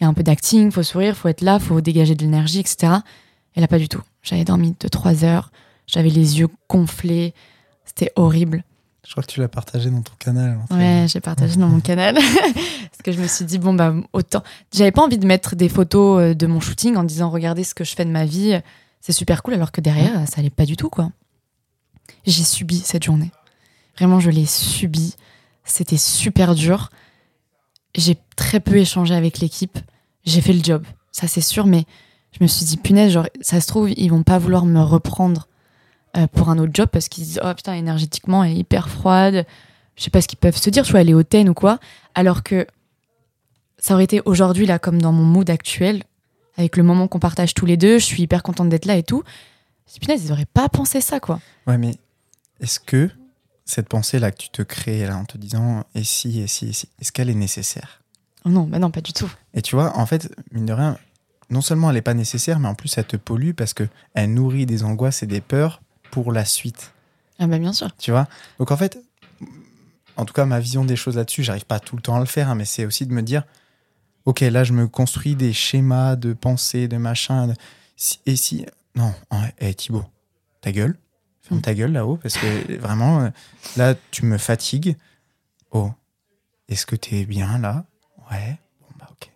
[0.00, 2.60] il y a un peu d'acting, faut sourire, faut être là, faut dégager de l'énergie,
[2.60, 2.94] etc.
[3.56, 4.02] Et là, pas du tout.
[4.22, 5.50] J'avais dormi de 3 heures,
[5.86, 7.34] j'avais les yeux gonflés,
[7.84, 8.64] c'était horrible.
[9.06, 10.58] Je crois que tu l'as partagé dans ton canal.
[10.62, 10.74] en fait.
[10.74, 12.14] Ouais, j'ai partagé dans mon canal.
[12.14, 14.42] Parce que je me suis dit, bon, bah, autant.
[14.72, 17.74] J'avais pas envie de mettre des photos euh, de mon shooting en disant, regardez ce
[17.74, 18.58] que je fais de ma vie.
[19.02, 21.10] C'est super cool, alors que derrière, ça allait pas du tout, quoi.
[22.26, 23.30] J'ai subi cette journée.
[23.98, 25.14] Vraiment, je l'ai subi.
[25.64, 26.90] C'était super dur.
[27.94, 29.78] J'ai très peu échangé avec l'équipe.
[30.24, 31.84] J'ai fait le job, ça c'est sûr, mais
[32.32, 35.48] je me suis dit, punaise, genre, ça se trouve, ils vont pas vouloir me reprendre
[36.16, 39.44] euh, pour un autre job parce qu'ils disent, oh putain, énergétiquement, elle est hyper froide
[39.96, 41.78] je sais pas ce qu'ils peuvent se dire, soit elle est hautaine ou quoi,
[42.14, 42.66] alors que
[43.78, 46.02] ça aurait été aujourd'hui, là, comme dans mon mood actuel,
[46.56, 49.02] avec le moment qu'on partage tous les deux, je suis hyper contente d'être là et
[49.02, 49.22] tout.
[49.86, 51.40] Je me dis, punaise, ils auraient pas pensé ça, quoi.
[51.66, 51.96] Ouais, mais
[52.60, 53.10] est-ce que
[53.64, 56.72] cette pensée-là que tu te crées là en te disant et si, et si, et
[56.72, 58.02] si, est-ce qu'elle est nécessaire?
[58.44, 59.30] Oh non, bah non, pas du tout.
[59.54, 60.98] Et tu vois, en fait, mine de rien,
[61.50, 64.34] non seulement elle n'est pas nécessaire, mais en plus elle te pollue parce que elle
[64.34, 66.92] nourrit des angoisses et des peurs pour la suite.
[67.38, 67.90] Ah bah bien sûr.
[67.96, 68.28] Tu vois?
[68.58, 68.98] Donc en fait,
[70.16, 72.26] en tout cas, ma vision des choses là-dessus, j'arrive pas tout le temps à le
[72.26, 73.44] faire, hein, mais c'est aussi de me dire,
[74.26, 77.48] ok, là, je me construis des schémas de pensée, de machin.
[77.48, 77.54] de-
[78.26, 78.66] et si.
[78.94, 79.12] Non,
[79.60, 80.04] hé Thibaut,
[80.60, 80.96] ta gueule.
[81.48, 83.28] Ferme ta gueule là-haut, parce que vraiment, euh,
[83.76, 84.96] là, tu me fatigues.
[85.72, 85.90] Oh,
[86.68, 87.84] est-ce que t'es bien là?
[88.30, 88.58] Ouais.
[88.80, 89.30] Bon, bah, ok.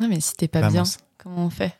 [0.00, 0.98] Ouais, mais si t'es pas Bah, bien, mince.
[1.18, 1.74] comment on fait?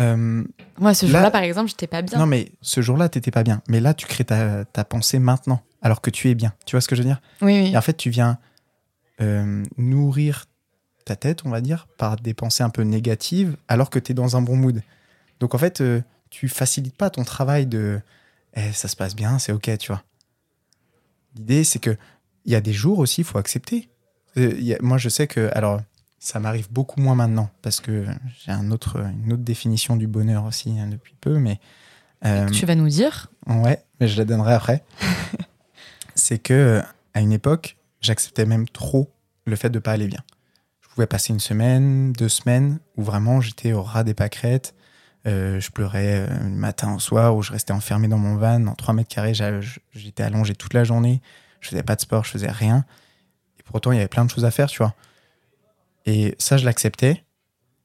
[0.00, 0.44] Euh,
[0.78, 2.18] Moi, ce Là- jour-là, par exemple, j'étais pas bien.
[2.18, 3.62] non, mais ce jour-là, t'étais pas bien.
[3.68, 6.52] Mais là, tu crées ta, ta pensée maintenant, alors que tu es bien.
[6.66, 7.20] Tu vois ce que je veux dire?
[7.42, 7.70] Oui, oui.
[7.72, 8.38] Et en fait, tu viens
[9.20, 10.44] euh, nourrir
[11.04, 14.14] ta tête, on va dire, par des pensées un peu négatives, alors que tu es
[14.14, 14.82] dans un bon mood.
[15.40, 18.00] Donc en fait, euh, tu facilites pas ton travail de
[18.54, 20.02] Eh, ça se passe bien, c'est ok, tu vois.
[21.36, 21.96] L'idée, c'est que
[22.44, 23.88] il y a des jours aussi, il faut accepter.
[24.36, 25.80] Euh, a- moi, je sais que, alors,
[26.18, 28.06] ça m'arrive beaucoup moins maintenant, parce que
[28.40, 31.60] j'ai un autre, une autre définition du bonheur aussi hein, depuis peu, mais.
[32.24, 34.82] euh, Tu vas nous dire Ouais, mais je la donnerai après.
[36.14, 36.82] c'est que
[37.14, 39.10] à une époque, j'acceptais même trop
[39.44, 40.22] le fait de pas aller bien.
[40.80, 44.74] Je pouvais passer une semaine, deux semaines où vraiment j'étais au ras des pâquerettes.
[45.28, 48.66] Euh, je pleurais euh, le matin au soir où je restais enfermé dans mon van
[48.66, 49.34] en 3 mètres carrés.
[49.92, 51.20] J'étais allongé toute la journée.
[51.60, 52.84] Je faisais pas de sport, je faisais rien.
[53.58, 54.94] Et pourtant, il y avait plein de choses à faire, tu vois.
[56.06, 57.24] Et ça, je l'acceptais.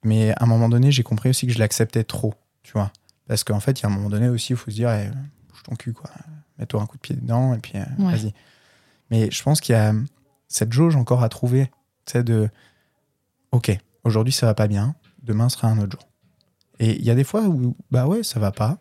[0.04, 2.92] Mais à un moment donné, j'ai compris aussi que je l'acceptais trop, tu vois.
[3.28, 5.10] Parce qu'en fait, il y a un moment donné aussi, il faut se dire, eh,
[5.50, 6.10] bouge ton cul, quoi.
[6.60, 8.12] Mets-toi un coup de pied dedans, et puis euh, Ouais.
[8.16, 8.34] vas-y.
[9.10, 9.94] Mais je pense qu'il y a
[10.48, 11.68] cette jauge encore à trouver.
[12.06, 12.50] Tu sais, de,
[13.52, 16.08] ok, aujourd'hui ça va pas bien, demain sera un autre jour.
[16.86, 18.78] Et il y a des fois où, bah ouais, ça va pas.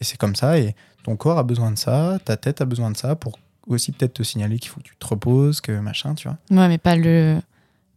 [0.00, 0.74] Et c'est comme ça, et
[1.04, 4.14] ton corps a besoin de ça, ta tête a besoin de ça pour aussi peut-être
[4.14, 6.38] te signaler qu'il faut que tu te reposes, que machin, tu vois.
[6.50, 7.40] Ouais, mais pas le.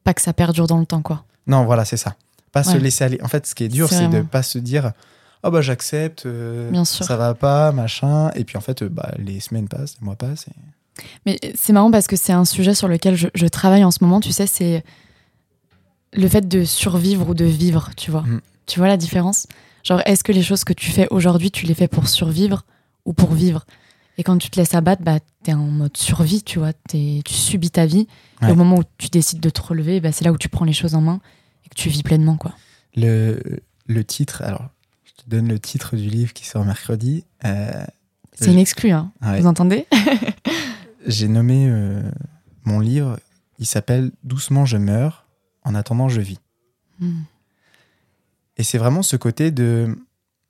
[0.03, 1.24] Pas que ça perdure dans le temps, quoi.
[1.47, 2.16] Non, voilà, c'est ça.
[2.51, 3.20] Pas se laisser aller.
[3.24, 4.91] En fait, ce qui est dur, C'est c'est de vraiment- pas se dire
[5.43, 8.32] Oh bah j'accepte, euh, ça va pas, machin.
[8.36, 10.47] Et puis en fait, euh, bah, les semaines passent, les mois passent.
[10.47, 13.91] et- Mais c'est marrant parce que c'est un sujet sur lequel je, je travaille en
[13.91, 14.84] ce moment, tu sais, c'est
[16.14, 18.22] le fait de survivre ou de vivre, tu vois.
[18.22, 18.41] Mm.
[18.66, 19.47] Tu vois la différence?
[19.84, 22.66] Genre, est-ce que les choses que tu fais aujourd'hui, tu les fais pour survivre
[23.05, 23.66] ou pour vivre?
[24.18, 27.34] Et quand tu te laisses abattre, bah, t'es en mode survie, tu vois, t'es- tu
[27.34, 28.07] subis ta vie.
[28.41, 30.66] Et au moment où tu décides de te relever, bah, c'est là où tu prends
[30.66, 31.20] les choses en main
[31.66, 32.53] et que tu vis pleinement, quoi.
[32.95, 33.41] Le,
[33.88, 34.70] le titre, alors,
[35.03, 37.26] je te donne le titre du livre qui sort mercredi.
[37.43, 37.86] Euh,
[38.34, 39.11] C'est une exclue, hein.
[39.22, 39.41] ouais.
[39.41, 39.86] Vous entendez?
[41.05, 42.01] J'ai nommé euh,
[42.63, 43.20] mon livre,
[43.59, 45.26] il s'appelle Doucement je meurs,
[45.63, 46.39] en attendant je vis.
[46.99, 47.22] Mm.
[48.58, 49.95] Et c'est vraiment ce côté de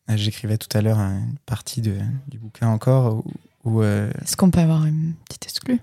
[0.10, 1.98] Euh, J'écrivais tout à l'heure une partie de,
[2.28, 3.34] du bouquin encore où,
[3.64, 5.80] où, euh, Est-ce qu'on peut avoir une petite exclue?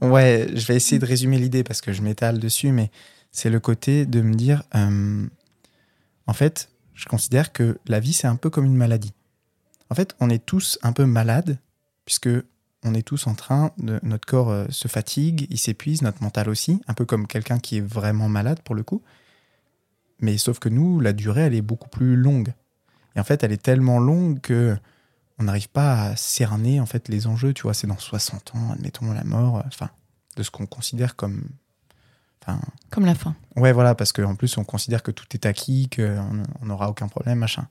[0.00, 2.90] Ouais, je vais essayer de résumer l'idée parce que je m'étale dessus, mais
[3.32, 5.26] c'est le côté de me dire, euh,
[6.26, 9.12] en fait, je considère que la vie, c'est un peu comme une maladie.
[9.90, 11.58] En fait, on est tous un peu malades,
[12.04, 12.28] puisque
[12.84, 16.80] on est tous en train de, notre corps se fatigue, il s'épuise, notre mental aussi,
[16.86, 19.02] un peu comme quelqu'un qui est vraiment malade pour le coup.
[20.20, 22.52] Mais sauf que nous, la durée, elle est beaucoup plus longue.
[23.16, 24.76] Et en fait, elle est tellement longue que
[25.38, 27.52] on n'arrive pas à cerner en fait les enjeux.
[27.52, 29.90] Tu vois, c'est dans 60 ans, admettons la mort, euh, enfin,
[30.36, 31.42] de ce qu'on considère comme.
[32.46, 32.60] Enfin,
[32.90, 33.34] Comme la fin.
[33.56, 37.38] ouais, voilà, parce qu'en plus, on considère que tout est acquis, qu'on n'aura aucun problème,
[37.38, 37.66] machin.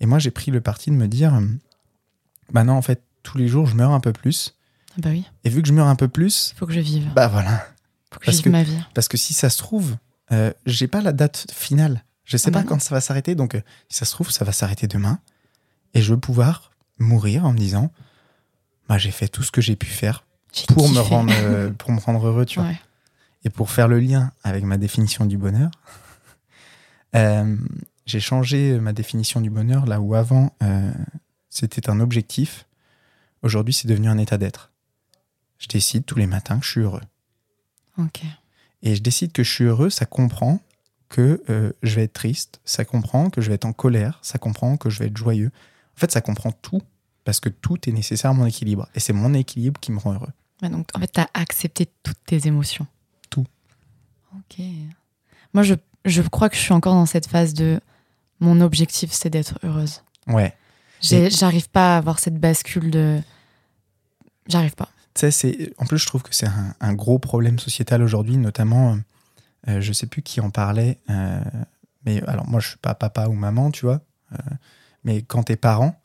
[0.00, 1.40] Et moi, j'ai pris le parti de me dire,
[2.52, 4.54] bah non, en fait, tous les jours, je meurs un peu plus.
[4.90, 6.80] Ah Bah oui, Et vu que je meurs un peu plus, il faut que je
[6.80, 7.10] vive.
[7.14, 7.66] bah voilà.
[8.12, 8.78] faut que parce je vive que- ma vie.
[8.94, 9.96] Parce que si ça se trouve,
[10.32, 12.04] euh, j'ai pas la date finale.
[12.24, 12.66] Je sais Ah pas non.
[12.68, 13.34] quand ça va s'arrêter.
[13.34, 15.18] Donc, euh, si ça se trouve, ça va s'arrêter demain.
[15.92, 17.92] Et je veux pouvoir mourir en me disant,
[18.88, 20.24] bah, j'ai fait tout ce que j'ai pu faire
[20.68, 22.70] pour me, rendre, euh, pour me rendre heureux, tu vois.
[23.44, 25.70] Et pour faire le lien avec ma définition du bonheur,
[27.14, 27.56] euh,
[28.06, 30.54] j'ai changé ma définition du bonheur là où avant
[31.50, 32.66] c'était un objectif.
[33.42, 34.72] Aujourd'hui, c'est devenu un état d'être.
[35.58, 37.02] Je décide tous les matins que je suis heureux.
[37.98, 38.22] Ok.
[38.84, 40.60] Et je décide que je suis heureux, ça comprend
[41.08, 44.38] que euh, je vais être triste, ça comprend que je vais être en colère, ça
[44.38, 45.50] comprend que je vais être joyeux.
[45.96, 46.82] En fait, ça comprend tout
[47.24, 48.88] parce que tout est nécessaire à mon équilibre.
[48.94, 50.32] Et c'est mon équilibre qui me rend heureux.
[50.62, 52.86] Ouais, donc, en fait, tu as accepté toutes tes émotions.
[53.30, 53.46] Tout.
[54.36, 54.62] Ok.
[55.54, 55.74] Moi, je,
[56.04, 57.80] je crois que je suis encore dans cette phase de
[58.40, 60.02] mon objectif, c'est d'être heureuse.
[60.26, 60.54] Ouais.
[61.00, 63.20] J'arrive pas à avoir cette bascule de.
[64.46, 64.90] J'arrive pas.
[65.14, 68.36] Tu sais, c'est en plus je trouve que c'est un, un gros problème sociétal aujourd'hui,
[68.36, 68.98] notamment,
[69.68, 71.40] euh, je sais plus qui en parlait, euh,
[72.04, 74.00] mais alors moi je suis pas papa ou maman, tu vois,
[74.32, 74.54] euh,
[75.04, 76.00] mais quand t'es parent,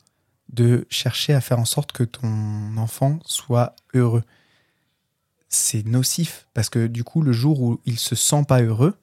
[0.52, 4.24] de chercher à faire en sorte que ton enfant soit heureux,
[5.48, 8.96] c'est nocif parce que du coup le jour où il se sent pas heureux,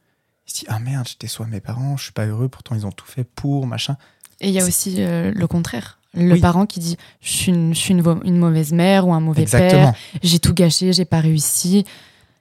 [0.48, 2.86] il se dit ah merde, je déçois mes parents, je suis pas heureux, pourtant ils
[2.86, 3.98] ont tout fait pour machin.
[4.40, 5.97] Et il y a aussi euh, le contraire.
[6.18, 6.40] Le Oui.
[6.42, 9.92] parent qui dit Je suis une, je suis une, mauvaise mère ou un mauvais Exactement.
[9.92, 11.86] père, j'ai tout gâché, j'ai pas réussi.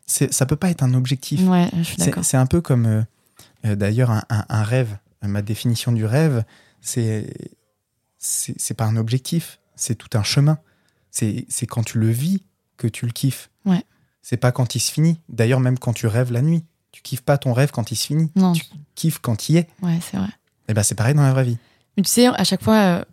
[0.07, 1.41] Ça peut pas être un objectif.
[1.43, 2.25] Ouais, je suis C'est d'accord.
[2.25, 3.03] c'est un peu comme, euh,
[3.65, 4.97] euh, d'ailleurs, un, un- un rêve.
[5.23, 6.45] Ma définition du rêve,
[6.81, 7.33] c'est
[8.19, 10.59] c'est pas un objectif, c'est tout un chemin.
[11.11, 12.43] C'est c'est quand tu le vis
[12.77, 13.51] que tu le kiffes.
[13.65, 13.83] Ouais.
[14.23, 15.19] C'est pas quand il se finit.
[15.29, 18.07] D'ailleurs, même quand tu rêves la nuit, tu kiffes pas ton rêve quand il se
[18.07, 18.31] finit.
[18.37, 18.65] Non, Tu
[18.95, 19.69] kiffes quand il y est.
[19.83, 20.29] ouais, c'est vrai.
[20.69, 21.59] Et ben c'est pareil dans la vraie vie.
[21.97, 23.05] Mais tu sais, à chaque fois, euh,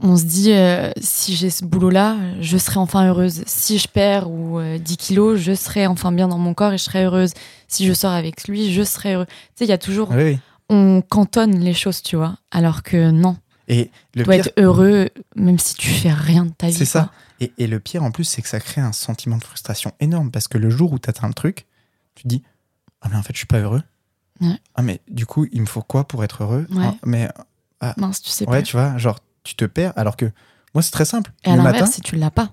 [0.00, 3.42] on se dit euh, si j'ai ce boulot-là, je serai enfin heureuse.
[3.46, 6.78] Si je perds ou euh, 10 kilos, je serai enfin bien dans mon corps et
[6.78, 7.32] je serai heureuse.
[7.68, 9.26] Si je sors avec lui, je serai heureux.
[9.26, 10.10] Tu sais, il y a toujours.
[10.10, 10.38] Oui, oui.
[10.68, 12.36] On cantonne les choses, tu vois.
[12.50, 13.36] Alors que non,
[13.68, 16.74] Et le tu dois pire, être heureux même si tu fais rien de ta vie.
[16.74, 17.10] C'est ça.
[17.40, 20.30] Et, et le pire en plus, c'est que ça crée un sentiment de frustration énorme
[20.30, 21.66] parce que le jour où tu atteins le truc,
[22.14, 22.42] tu te dis
[23.02, 23.82] Ah, mais en fait, je suis pas heureux.
[24.40, 24.58] Ouais.
[24.74, 26.66] Ah, mais du coup, il me faut quoi pour être heureux?
[26.70, 26.84] Ouais.
[26.86, 27.28] Ah, Mais
[27.96, 28.62] Mince, tu sais ouais, pas.
[28.62, 30.26] tu vois, genre, tu te perds alors que
[30.74, 31.32] moi, c'est très simple.
[31.44, 32.52] Et à le matin, si tu l'as pas.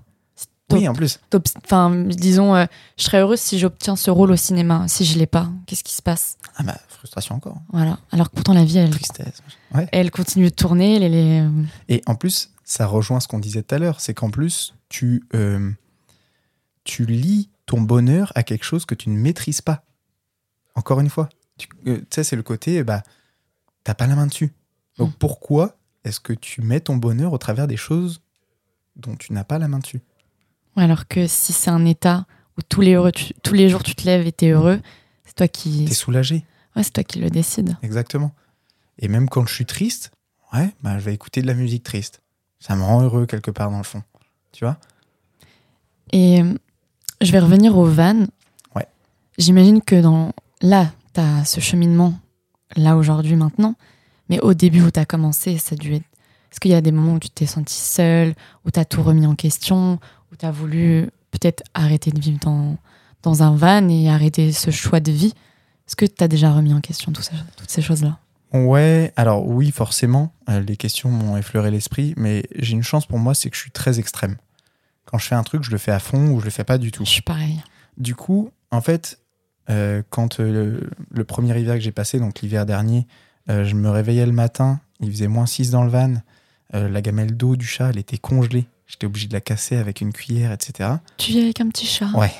[0.72, 1.20] oui, en plus.
[1.64, 2.64] Enfin, disons, euh,
[2.96, 4.86] je serais heureuse si j'obtiens ce rôle au cinéma.
[4.88, 6.38] Si je l'ai pas, qu'est-ce qui se passe?
[6.56, 7.58] Ah, bah, frustration encore.
[7.72, 7.98] Voilà.
[8.12, 9.42] Alors que pourtant, la vie, elle, Tristesse.
[9.74, 9.86] Ouais.
[9.92, 10.98] elle continue de tourner.
[10.98, 11.48] Les, les-
[11.88, 15.22] Et en plus, ça rejoint ce qu'on disait tout à l'heure c'est qu'en plus, tu,
[15.34, 15.70] euh,
[16.84, 19.84] tu lis ton bonheur à quelque chose que tu ne maîtrises pas.
[20.74, 21.28] Encore une fois.
[21.58, 23.02] Tu euh, tu sais, c'est le côté, bah,
[23.84, 24.52] t'as pas la main dessus.
[24.98, 25.14] Donc Mm.
[25.18, 28.20] pourquoi est-ce que tu mets ton bonheur au travers des choses
[28.96, 30.00] dont tu n'as pas la main dessus?
[30.76, 32.26] Alors que si c'est un état
[32.58, 34.80] où tous les, heureux, tu- tous les jours tu te lèves et t'es heureux,
[35.24, 36.44] c'est toi qui, T'es soulagé,
[36.76, 37.76] ouais, c'est toi qui le décide.
[37.82, 38.32] exactement.
[38.98, 40.10] Et même quand je suis triste,
[40.52, 42.20] ouais, bah, je vais écouter de la musique triste.
[42.60, 44.02] Ça me rend heureux quelque part dans le fond.
[44.52, 44.78] Tu vois?
[46.12, 46.54] Et euh,
[47.20, 48.26] je vais revenir au van.
[48.76, 48.86] Ouais.
[49.38, 52.14] J'imagine que dans là, t'as ce cheminement
[52.76, 53.74] là aujourd'hui maintenant,
[54.28, 56.04] mais au début où t'as commencé, ça a dû être.
[56.50, 59.26] Est-ce qu'il y a des moments où tu t'es senti seule, où t'as tout remis
[59.26, 59.98] en question,
[60.32, 62.76] où t'as voulu peut-être arrêter de vivre dans,
[63.22, 65.34] dans un van et arrêter ce choix de vie?
[65.86, 68.18] Est-ce que t'as déjà remis en question tout ça- toutes ces choses-là?
[68.52, 73.18] Ouais, alors oui, forcément, euh, les questions m'ont effleuré l'esprit, mais j'ai une chance pour
[73.18, 74.36] moi, c'est que je suis très extrême.
[75.06, 76.78] Quand je fais un truc, je le fais à fond ou je le fais pas
[76.78, 77.04] du tout.
[77.04, 77.60] Je suis pareil.
[77.98, 79.18] Du coup, en fait,
[79.70, 83.08] euh, quand euh, le, le premier hiver que j'ai passé, donc l'hiver dernier,
[83.50, 86.14] euh, je me réveillais le matin, il faisait moins 6 dans le van,
[86.74, 88.66] euh, la gamelle d'eau du chat, elle était congelée.
[88.86, 90.90] J'étais obligé de la casser avec une cuillère, etc.
[91.16, 92.10] Tu vis avec un petit chat?
[92.14, 92.32] Ouais.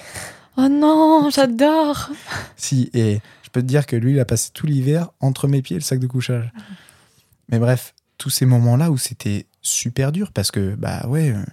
[0.57, 2.11] Oh non, j'adore
[2.57, 5.63] Si, et je peux te dire que lui, il a passé tout l'hiver entre mes
[5.63, 6.53] pieds et le sac de couchage.
[7.49, 11.45] Mais bref, tous ces moments-là où c'était super dur parce que, bah ouais, euh,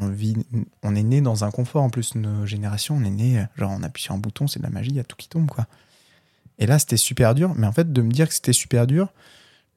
[0.00, 0.36] on, vit,
[0.82, 1.82] on est né dans un confort.
[1.82, 4.64] En plus, nos générations, on est né, genre, on appuie sur un bouton, c'est de
[4.64, 5.66] la magie, il y a tout qui tombe, quoi.
[6.58, 7.52] Et là, c'était super dur.
[7.56, 9.08] Mais en fait, de me dire que c'était super dur,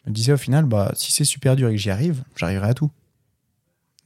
[0.06, 2.70] je me disais au final, bah, si c'est super dur et que j'y arrive, j'arriverai
[2.70, 2.92] à tout.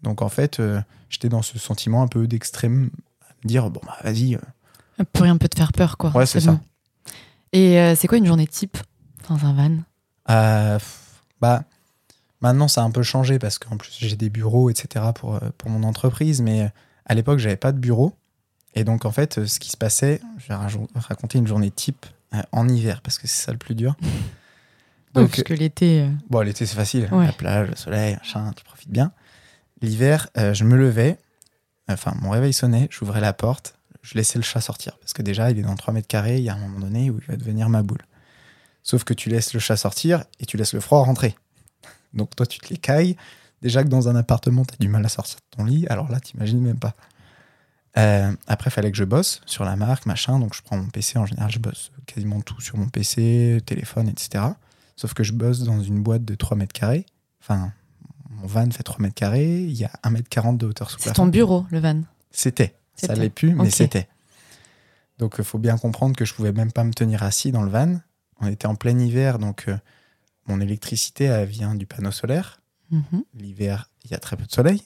[0.04, 2.90] Donc en fait, euh, j'étais dans ce sentiment un peu d'extrême,
[3.30, 4.36] à me dire, bon, bah vas-y.
[4.36, 6.10] euh, Plus rien peut te faire peur, quoi.
[6.12, 6.60] Ouais, c'est ça.
[7.54, 8.78] Et euh, c'est quoi une journée type
[9.30, 10.80] dans un van?
[11.40, 11.64] Bah,
[12.42, 15.06] maintenant, ça a un peu changé parce qu'en plus, j'ai des bureaux, etc.
[15.14, 16.42] pour, pour mon entreprise.
[16.42, 16.72] Mais
[17.06, 18.14] à l'époque, j'avais pas de bureau.
[18.74, 20.56] Et donc, en fait, ce qui se passait, je vais
[20.96, 22.06] raconter une journée type
[22.52, 23.96] en hiver parce que c'est ça le plus dur.
[25.14, 26.04] Donc, Parce que l'été.
[26.04, 27.10] euh, bon, l'été, c'est facile.
[27.12, 27.26] Ouais.
[27.26, 29.12] La plage, le soleil, machin, tu profites bien.
[29.82, 31.18] L'hiver, euh, je me levais.
[31.90, 34.98] Enfin, mon réveil sonnait, j'ouvrais la porte, je laissais le chat sortir.
[35.00, 37.10] Parce que déjà, il est dans 3 mètres carrés, il y a un moment donné
[37.10, 38.06] où il va devenir ma boule.
[38.84, 41.36] Sauf que tu laisses le chat sortir et tu laisses le froid rentrer.
[42.14, 43.18] Donc toi, tu te l'écailles.
[43.62, 46.10] Déjà que dans un appartement, tu as du mal à sortir de ton lit, alors
[46.10, 46.96] là, t'imagines même pas.
[47.98, 50.40] Euh, après, il fallait que je bosse sur la marque, machin.
[50.40, 54.08] Donc je prends mon PC, en général, je bosse quasiment tout sur mon PC, téléphone,
[54.08, 54.46] etc.
[54.96, 57.06] Sauf que je bosse dans une boîte de 3 mètres carrés.
[57.42, 57.72] Enfin,
[58.30, 60.98] mon van fait 3 mètres carrés, il y a 1 mètre 40 de hauteur sous
[61.00, 61.24] C'est plafond.
[61.24, 62.02] ton bureau, le van.
[62.32, 62.76] C'était.
[62.96, 64.08] Ça l'est plus, mais c'était.
[65.18, 67.70] Donc, il faut bien comprendre que je pouvais même pas me tenir assis dans le
[67.70, 68.00] van.
[68.40, 69.78] On était en plein hiver, donc euh,
[70.48, 72.62] mon électricité elle vient du panneau solaire.
[72.90, 73.24] Mhm.
[73.36, 74.82] L'hiver, il y a très peu de soleil.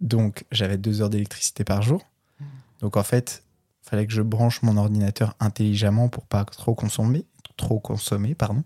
[0.00, 2.04] Donc, j'avais deux heures d'électricité par jour.
[2.84, 3.42] Donc, en fait,
[3.82, 7.24] il fallait que je branche mon ordinateur intelligemment pour pas trop consommer.
[7.56, 8.62] Trop consommer pardon.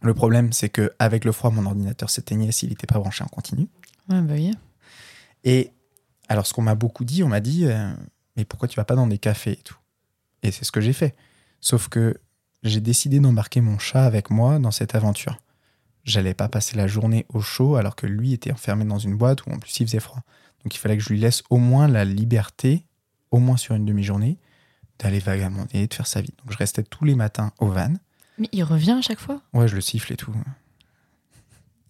[0.00, 3.26] Le problème, c'est que avec le froid, mon ordinateur s'éteignait s'il n'était pas branché en
[3.26, 3.68] continu.
[4.08, 4.54] Ouais, bah oui.
[5.44, 5.72] Et
[6.30, 7.92] alors, ce qu'on m'a beaucoup dit, on m'a dit, euh,
[8.38, 9.52] mais pourquoi tu vas pas dans des cafés?
[9.52, 9.76] et tout
[10.42, 11.14] Et c'est ce que j'ai fait.
[11.60, 12.16] Sauf que
[12.62, 15.36] j'ai décidé d'embarquer mon chat avec moi dans cette aventure.
[16.04, 19.44] J'allais pas passer la journée au chaud alors que lui était enfermé dans une boîte
[19.44, 20.22] où en plus il faisait froid.
[20.64, 22.86] Donc il fallait que je lui laisse au moins la liberté,
[23.32, 24.38] au moins sur une demi-journée,
[25.00, 26.32] d'aller vagabonder, de faire sa vie.
[26.38, 27.92] Donc je restais tous les matins au van.
[28.38, 29.40] Mais il revient à chaque fois?
[29.52, 30.32] Ouais, je le siffle et tout.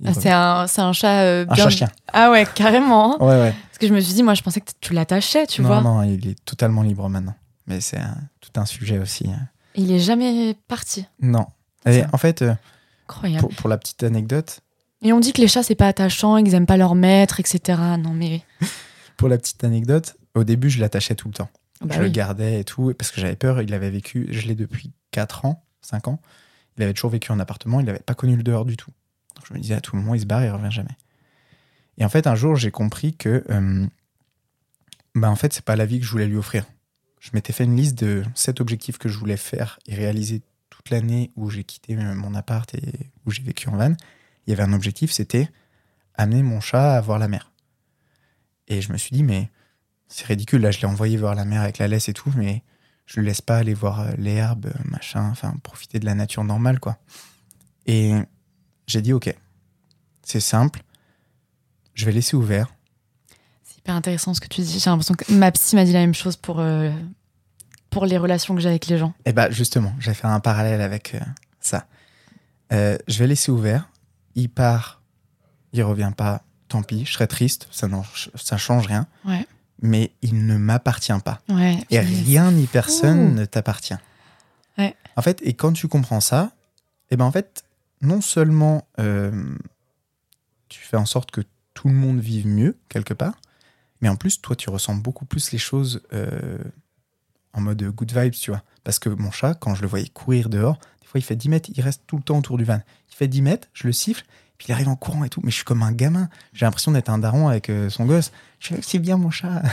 [0.05, 0.13] Ah.
[0.15, 1.89] C'est un, c'est un chat euh, un bien- chat-chien.
[2.13, 3.15] Ah ouais, carrément.
[3.15, 3.25] hein.
[3.25, 3.55] Ouais, ouais.
[3.69, 5.81] Parce que je me suis dit, moi, je pensais que tu l'attachais, tu non, vois.
[5.81, 7.35] non, il est totalement libre maintenant.
[7.69, 8.01] Mais c'est
[8.41, 9.29] tout un sujet aussi.
[9.31, 9.49] hein.
[9.77, 11.07] Il est jamais parti.
[11.21, 11.47] Non.
[11.87, 12.55] Et en fait, euh,
[13.09, 13.41] Incroyable.
[13.41, 14.61] pour, pour la petite anecdote,
[15.03, 17.79] Et on dit que les chats, c'est pas attachant, ils aiment pas leur maître, etc.
[17.99, 18.43] Non, mais.
[19.17, 21.51] pour la petite anecdote, au début, je l'attachais tout le temps.
[21.81, 23.61] Bah je le gardais et tout, parce que j'avais peur.
[23.61, 26.21] Il avait vécu, je l'ai depuis 4 ans, 5 ans.
[26.77, 28.91] Il avait toujours vécu en appartement, il n'avait pas connu le dehors du tout.
[29.37, 30.97] Donc je me disais, à tout moment, il se barre, il revient jamais.
[31.99, 33.87] Et en fait, un jour, j'ai compris que, euh,
[35.15, 36.65] bah, en fait, c'est pas la vie que je voulais lui offrir.
[37.21, 40.91] Je m'étais fait une liste de 7 objectifs que je voulais faire et réaliser toute
[40.91, 43.95] l'année où j'ai quitté euh, mon appart et où j'ai vécu en van.
[44.47, 45.49] Il y avait un objectif, c'était
[46.15, 47.53] amener mon chat à voir la mer.
[48.69, 49.51] Et je me suis dit, mais
[50.13, 50.61] c'est ridicule.
[50.61, 52.63] Là, je l'ai envoyé voir la mer avec la laisse et tout, mais
[53.07, 56.45] je le laisse pas aller voir euh, l'herbe, euh, machin, enfin, profiter de la nature
[56.45, 56.99] normale, quoi.
[57.87, 58.13] Et
[58.87, 59.35] j'ai dit, ok,
[60.23, 60.83] c'est simple,
[61.95, 62.73] je vais laisser ouvert.
[63.65, 64.79] C'est hyper intéressant ce que tu dis.
[64.79, 66.93] J'ai l'impression que ma psy m'a dit la même chose pour, euh,
[67.91, 69.15] pour les relations que j'ai avec les gens.
[69.25, 71.21] Et bah, justement, j'ai fait un parallèle avec euh,
[71.61, 71.87] ça.
[72.73, 73.89] Euh, je vais laisser ouvert,
[74.35, 75.03] il part,
[75.73, 77.89] il revient pas, tant pis, je serai triste, ça,
[78.35, 79.47] ça change rien, Ouais.
[79.83, 81.41] Mais il ne m'appartient pas.
[81.49, 81.79] Ouais.
[81.91, 83.35] Et rien ni personne Ouh.
[83.35, 83.99] ne t'appartient.
[84.79, 84.97] Ouais.
[85.17, 86.53] En fait, et quand tu comprends ça,
[87.11, 87.65] et ben en fait,
[88.01, 89.55] non seulement euh,
[90.69, 91.43] tu fais en sorte que
[91.75, 93.35] tout le monde vive mieux quelque part,
[94.01, 96.59] mais en plus, toi, tu ressens beaucoup plus les choses euh,
[97.53, 98.63] en mode good vibes, tu vois.
[98.85, 101.49] Parce que mon chat, quand je le voyais courir dehors, des fois, il fait 10
[101.49, 102.81] mètres, il reste tout le temps autour du van.
[103.11, 104.25] Il fait 10 mètres, je le siffle,
[104.67, 105.41] il arrive en courant et tout.
[105.43, 106.29] Mais je suis comme un gamin.
[106.53, 108.33] J'ai l'impression d'être un daron avec euh, son gosse.
[108.59, 109.63] Je fais, c'est bien mon chat.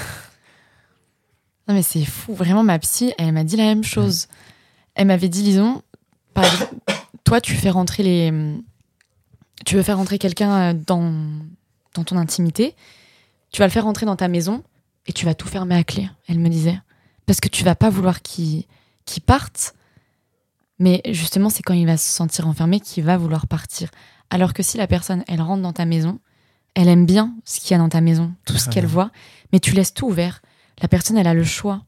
[1.67, 2.33] Non, mais c'est fou.
[2.33, 4.25] Vraiment, ma psy, elle m'a dit la même chose.
[4.95, 5.83] Elle m'avait dit, disons,
[6.33, 6.73] par exemple,
[7.23, 8.57] toi, tu fais rentrer les.
[9.67, 11.13] Tu veux faire rentrer quelqu'un euh, dans,
[11.93, 12.75] dans ton intimité,
[13.51, 14.63] tu vas le faire rentrer dans ta maison
[15.05, 16.79] et tu vas tout fermer à clé, elle me disait.
[17.25, 18.65] Parce que tu vas pas vouloir qu'il
[19.05, 19.73] qu'il parte,
[20.77, 23.89] mais justement, c'est quand il va se sentir enfermé qu'il va vouloir partir.
[24.29, 26.19] Alors que si la personne, elle rentre dans ta maison,
[26.75, 29.11] elle aime bien ce qu'il y a dans ta maison, tout ce qu'elle voit,
[29.51, 30.41] mais tu laisses tout ouvert.
[30.81, 31.83] La personne, elle a le choix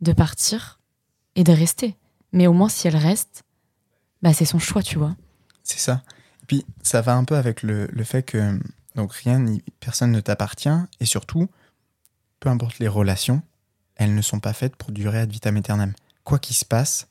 [0.00, 0.80] de partir
[1.34, 1.96] et de rester.
[2.32, 3.42] Mais au moins, si elle reste,
[4.22, 5.16] bah, c'est son choix, tu vois.
[5.62, 6.02] C'est ça.
[6.42, 8.58] Et puis, ça va un peu avec le, le fait que
[8.94, 10.68] donc rien ni personne ne t'appartient.
[11.00, 11.48] Et surtout,
[12.38, 13.42] peu importe les relations,
[13.96, 15.92] elles ne sont pas faites pour durer ad vitam aeternam.
[16.24, 17.08] Quoi qu'il se passe,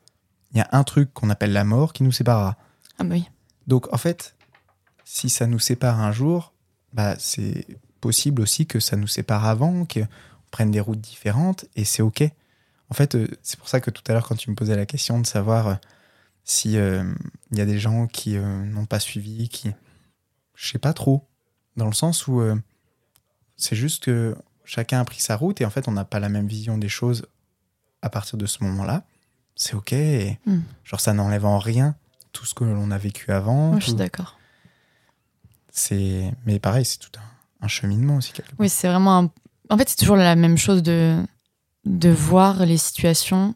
[0.52, 2.58] il y a un truc qu'on appelle la mort qui nous séparera.
[2.98, 3.30] Ah bah oui.
[3.68, 4.36] Donc, en fait,
[5.12, 6.53] si ça nous sépare un jour,
[6.93, 7.66] bah, c'est
[7.99, 10.07] possible aussi que ça nous sépare avant, qu'on
[10.51, 12.22] prenne des routes différentes, et c'est OK.
[12.91, 14.86] En fait, euh, c'est pour ça que tout à l'heure, quand tu me posais la
[14.86, 15.76] question de savoir euh,
[16.43, 19.72] si il y a des gens qui n'ont pas suivi, qui.
[20.55, 21.28] Je sais pas trop.
[21.76, 22.41] Dans le sens où
[23.55, 26.30] c'est juste que chacun a pris sa route et en fait, on n'a pas la
[26.30, 27.28] même vision des choses
[28.01, 29.03] à partir de ce moment-là.
[29.55, 29.93] C'est OK.
[29.93, 30.62] Et, Hmm.
[30.84, 31.95] Genre, ça n'enlève en rien
[32.32, 33.72] tout ce que l'on a vécu avant.
[33.72, 34.39] Moi, je suis d'accord.
[35.80, 38.32] C'est Mais pareil, c'est tout un, un cheminement aussi.
[38.34, 38.60] Quelque part.
[38.60, 39.18] Oui, c'est vraiment.
[39.20, 39.32] un-
[39.70, 41.24] En fait, c'est toujours la même chose de
[41.86, 43.56] de voir les situations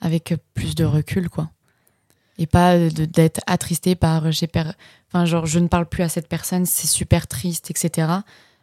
[0.00, 1.50] avec plus de recul, quoi.
[2.36, 4.72] Et pas de- d'être attristé par j'ai per...
[5.08, 8.08] enfin genre je ne parle plus à cette personne, c'est super triste, etc.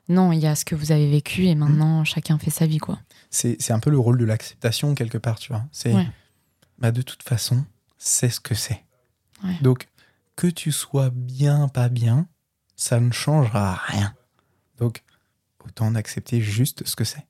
[0.10, 2.80] Non, il y a ce que vous avez vécu et maintenant chacun fait sa vie,
[2.80, 3.00] quoi.
[3.30, 5.64] C'est c'est un peu le rôle de l'acceptation quelque part, tu vois.
[5.72, 6.08] C'est Ouais.
[6.80, 7.64] bah, de toute façon,
[7.98, 8.84] c'est ce que c'est.
[9.44, 9.56] Ouais.
[9.62, 9.88] Donc,
[10.36, 12.28] que tu sois bien, pas bien,
[12.82, 14.16] ça ne changera rien.
[14.80, 15.04] Donc,
[15.66, 17.26] autant d'accepter juste ce que c'est.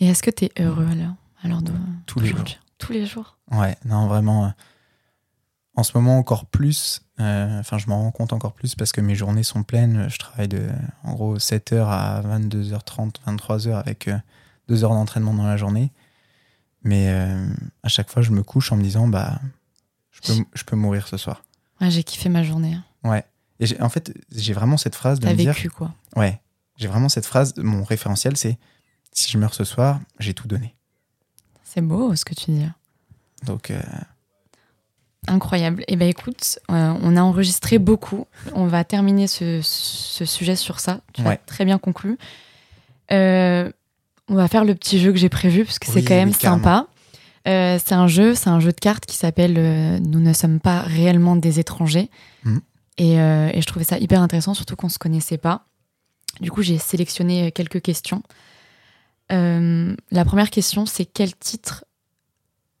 [0.00, 1.72] Et est-ce que tu es heureux alors, alors de
[2.06, 3.38] Tous les aujourd'hui Tous les jours?
[3.52, 4.46] Ouais, non, vraiment.
[4.46, 4.50] euh,
[5.76, 7.02] en ce moment, encore plus.
[7.20, 10.08] euh, Enfin, je m'en rends compte encore plus parce que mes journées sont pleines.
[10.08, 10.68] Je travaille de,
[11.04, 14.10] en gros, 7h à 22h30, 23h avec
[14.68, 15.92] 2 heures d'entraînement dans la journée.
[16.82, 17.48] Mais euh,
[17.84, 19.40] à chaque fois, je me couche en me disant, bah,
[20.10, 21.44] je peux, je peux mourir ce soir.
[21.80, 22.74] Ouais, j'ai kiffé ma journée.
[22.74, 23.08] hein.
[23.08, 23.24] Ouais.
[23.60, 25.92] Et en fait, j'ai vraiment cette phrase de T'as me dire, vécu, quoi.
[26.16, 26.40] ouais,
[26.76, 28.58] j'ai vraiment cette phrase, mon référentiel, c'est
[29.12, 30.74] si je meurs ce soir, j'ai tout donné.
[31.64, 32.66] C'est beau ce que tu dis.
[33.46, 33.80] Donc, euh,
[35.28, 35.84] Incroyable.
[35.86, 38.26] Eh ben écoute, euh, on a enregistré beaucoup.
[38.54, 41.00] On va terminer ce, ce sujet sur ça.
[41.12, 41.34] Tu Ouais.
[41.34, 42.18] as très bien conclu.
[43.12, 43.70] Euh,
[44.28, 46.34] on va faire le petit jeu que j'ai prévu parce que c'est quand même oui,
[46.34, 46.88] sympa.
[47.46, 50.80] Euh, c'est un jeu, c'est un jeu de cartes qui s'appelle Nous ne sommes pas
[50.80, 52.10] réellement des étrangers.
[52.44, 52.60] Mhm.
[52.98, 55.66] Et, euh, et je trouvais ça hyper intéressant, surtout qu'on se connaissait pas.
[56.40, 58.22] Du coup, j'ai sélectionné quelques questions.
[59.30, 61.84] Euh, la première question, c'est quel titre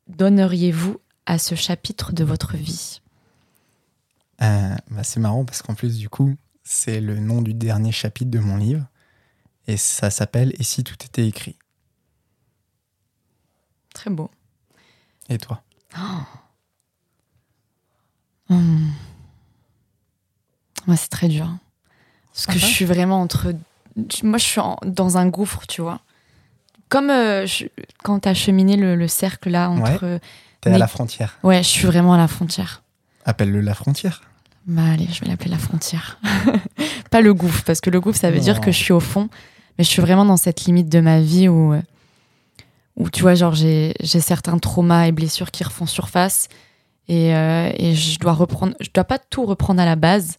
[0.08, 3.00] donneriez-vous à ce chapitre de votre vie?
[4.42, 6.34] Euh, bah, c'est marrant parce qu'en plus, du coup,
[6.64, 8.86] c'est le nom du dernier chapitre de mon livre.
[9.68, 11.56] Et ça s'appelle Et si tout était écrit?
[13.94, 14.30] Très beau.
[15.28, 15.62] Et toi?
[18.48, 18.92] Hum.
[20.86, 21.48] Moi, c'est très dur.
[22.32, 23.52] Parce que je suis vraiment entre.
[24.22, 26.00] Moi, je suis en- dans un gouffre, tu vois.
[26.88, 27.66] Comme euh, je-
[28.02, 30.18] quand t'as cheminé le, le cercle là entre.
[30.60, 31.38] T'es Mais- à la frontière.
[31.42, 32.82] Ouais, je suis vraiment à la frontière.
[33.24, 34.22] Appelle-le la frontière.
[34.66, 36.18] Bah allez, je vais l'appeler la frontière.
[37.10, 38.42] Pas le gouffre, parce que le gouffre, ça veut Non.
[38.44, 39.28] dire que je suis au fond.
[39.76, 41.82] Mais je suis vraiment dans cette limite de ma vie où, euh,
[42.96, 46.48] où tu vois, genre, j'ai j'ai certains traumas et blessures qui refont surface.
[47.08, 50.36] Et, euh, et je dois reprendre, je dois pas tout reprendre à la base.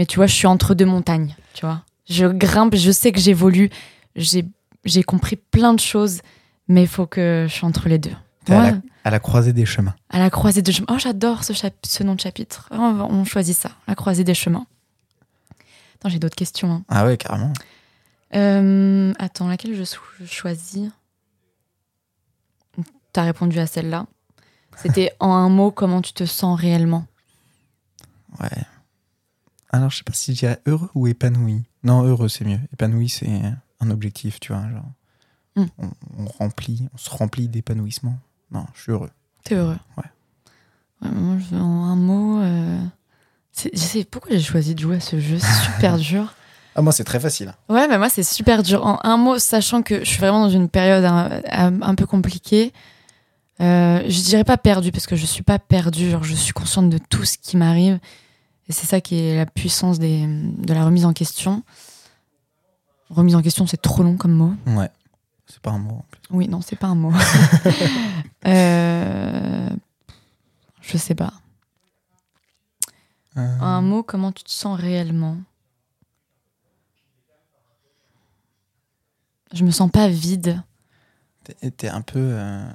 [0.00, 1.82] Mais tu vois, je suis entre deux montagnes, tu vois.
[2.08, 3.68] Je grimpe, je sais que j'évolue.
[4.16, 6.22] J'ai compris plein de choses,
[6.68, 8.14] mais il faut que je suis entre les deux.
[8.48, 9.94] À, la, à la croisée des chemins.
[10.08, 10.86] à la croisée des chemins.
[10.90, 12.66] Oh, j'adore ce, nom de chapitre.
[12.72, 12.76] Oh,
[13.10, 14.64] On, choisit ça, la croisée des chemins.
[15.96, 16.72] Attends, j'ai d'autres questions.
[16.72, 16.82] hein.
[16.88, 17.52] Ah ouais, carrément.
[18.34, 19.84] Euh, attends, laquelle je,
[20.18, 20.88] je choisis?
[23.12, 24.06] T'as répondu à celle-là.
[24.78, 27.04] C'était en un mot, comment tu te sens réellement?
[28.40, 28.48] Ouais.
[29.70, 31.62] Alors, je sais pas si je dirais heureux ou épanoui.
[31.84, 32.58] Non, heureux, c'est mieux.
[32.72, 33.28] Épanoui, c'est
[33.80, 34.62] un objectif, tu vois.
[34.70, 34.84] Genre,
[35.56, 35.64] Hmm.
[35.78, 38.16] on, on remplit, on se remplit d'épanouissement.
[38.52, 39.10] Non, je suis heureux.
[39.42, 40.04] T'es heureux Ouais.
[41.02, 42.40] Ouais, moi, je- en un mot.
[42.40, 42.78] euh,
[43.56, 46.34] Je sais pourquoi j'ai choisi de jouer à ce jeu, c'est super dur.
[46.76, 47.52] Ah, moi, c'est très facile.
[47.68, 48.86] Ouais, mais moi, c'est super dur.
[48.86, 52.72] En un mot, sachant que je suis vraiment dans une période un peu compliquée,
[53.60, 56.10] euh, je dirais pas perdue, parce que je suis pas perdue.
[56.10, 57.98] Genre, je suis consciente de tout ce qui m'arrive.
[58.70, 61.64] Et c'est ça qui est la puissance des, de la remise en question.
[63.08, 64.54] Remise en question, c'est trop long comme mot.
[64.68, 64.88] Ouais.
[65.48, 65.96] C'est pas un mot.
[65.96, 66.20] en plus.
[66.30, 67.12] Oui, non, c'est pas un mot.
[68.46, 69.68] euh,
[70.82, 71.32] je sais pas.
[73.36, 75.36] Euh, Un mot, comment tu te sens réellement?
[79.52, 80.62] Je me sens pas vide.
[81.42, 82.70] T'es- T'es un peu euh,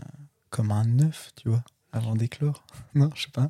[0.50, 2.66] comme un œuf, tu vois, avant d'éclore.
[2.96, 3.50] Non, je sais pas.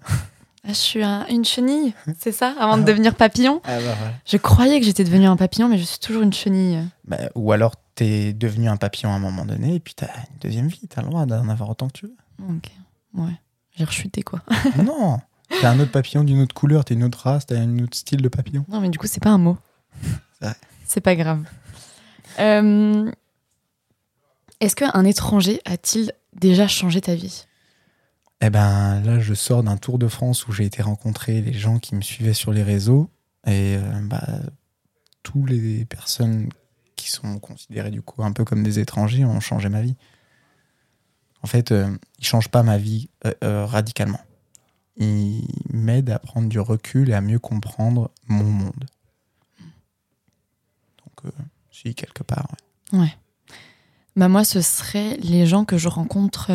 [0.68, 4.14] Ah, je suis un- une chenille, c'est ça Avant de devenir papillon Ah bah voilà.
[4.26, 6.80] Je croyais que j'étais devenue un papillon, mais je suis toujours une chenille.
[7.06, 10.40] Bah, ou alors, t'es devenu un papillon à un moment donné, et puis t'as une
[10.42, 10.82] deuxième vie.
[10.90, 12.16] T'as le droit d'en avoir autant que tu veux.
[12.50, 12.72] Ok,
[13.14, 13.34] ouais.
[13.78, 14.42] J'ai rechuté, quoi.
[14.84, 17.96] non T'es un autre papillon d'une autre couleur, t'es une autre race, t'as un autre
[17.96, 18.66] style de papillon.
[18.68, 19.58] Non, mais du coup, c'est pas un mot.
[20.88, 21.44] C'est pas grave.
[22.40, 23.12] Euh,
[24.60, 27.46] Est-ce qu'un étranger a-t-il déjà changé ta vie?
[28.42, 31.80] Eh ben là, je sors d'un tour de France où j'ai été rencontrer les gens
[31.80, 33.10] qui me suivaient sur les réseaux.
[33.48, 34.40] Et euh, bah,
[35.24, 36.50] tous les personnes
[36.96, 39.96] qui sont considérées du coup un peu comme des étrangers ont changé ma vie.
[41.44, 44.22] En fait, euh, ils changent pas ma vie euh, euh, radicalement.
[44.98, 48.86] Ils m'aident à prendre du recul et à mieux comprendre mon monde.
[50.98, 51.34] Donc,
[51.70, 52.48] si, quelque part.
[52.94, 53.14] ouais.
[54.16, 56.50] Bah moi, ce serait les gens que je rencontre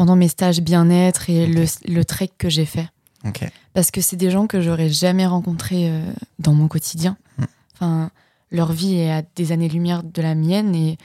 [0.00, 2.88] pendant mes stages bien-être et le, le trek que j'ai fait.
[3.74, 7.18] Parce que c'est des gens que j'aurais jamais rencontrés euh, dans mon quotidien.
[7.36, 7.44] Mm.
[7.74, 8.10] Enfin,
[8.50, 10.96] leur vie est à des années-lumière de la mienne et,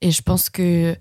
[0.00, 0.96] et je pense que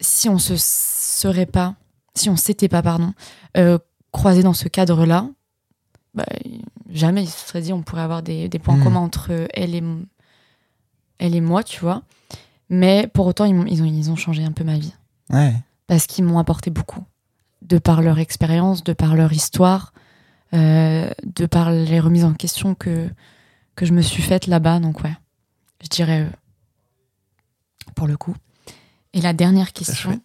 [0.00, 1.76] si on se serait pas,
[2.16, 3.12] si on s'était pas, pardon,
[3.56, 3.78] euh,
[4.10, 5.28] croisés dans ce cadre-là,
[6.12, 6.26] bah,
[6.90, 8.82] jamais il se serait dit on pourrait avoir des, des points Mm.
[8.82, 9.82] communs entre elle et,
[11.18, 12.02] elle et moi, tu vois.
[12.68, 14.92] Mais pour autant, ils, ils, ont, ils ont changé un peu ma vie
[15.30, 15.54] Ouais.
[15.86, 17.04] Parce qu'ils m'ont apporté beaucoup,
[17.62, 19.92] de par leur expérience, de par leur histoire,
[20.54, 23.08] euh, de par les remises en question que,
[23.74, 24.80] que je me suis faites là-bas.
[24.80, 25.14] Donc ouais,
[25.82, 26.30] je dirais euh,
[27.94, 28.36] pour le coup.
[29.12, 30.20] Et la dernière question,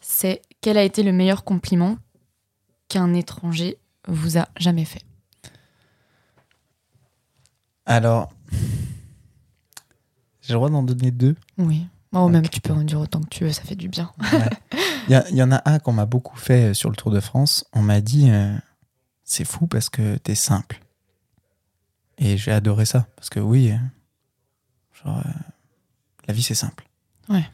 [0.00, 1.96] c'est quel a été le meilleur compliment
[2.88, 5.02] qu'un étranger vous a jamais fait?
[7.86, 8.32] Alors,
[10.42, 11.36] j'ai le droit d'en donner deux?
[11.58, 11.86] Oui.
[12.12, 14.12] Oh, même tu peux en dire autant que tu veux, ça fait du bien.
[14.32, 15.20] Ouais.
[15.30, 17.64] Il y, en a un qu'on m'a beaucoup fait sur le Tour de France.
[17.72, 18.54] On m'a dit euh,
[19.24, 20.80] c'est fou parce que t'es simple.
[22.18, 23.06] Et j'ai adoré ça.
[23.16, 23.76] Parce que oui, euh,
[25.02, 25.30] genre, euh,
[26.28, 26.86] la vie c'est simple.
[27.28, 27.44] Ouais.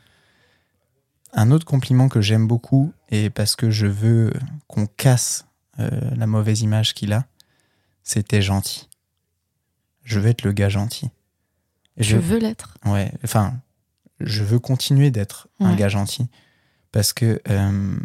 [1.32, 4.32] Un autre compliment que j'aime beaucoup, et parce que je veux
[4.66, 5.46] qu'on casse
[5.78, 7.26] euh, la mauvaise image qu'il a,
[8.02, 8.88] c'était gentil.
[10.02, 11.10] Je veux être le gars gentil.
[11.96, 12.74] Et Je veux l'être.
[12.84, 13.60] Ouais, enfin,
[14.20, 16.26] je veux continuer d'être un gars gentil
[16.92, 17.96] parce que euh,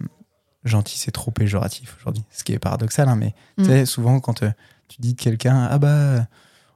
[0.66, 2.24] gentil, c'est trop péjoratif aujourd'hui.
[2.32, 3.64] Ce qui est paradoxal, hein, mais Mm.
[3.64, 4.52] tu sais, souvent quand euh,
[4.88, 6.28] tu dis de quelqu'un, ah bah,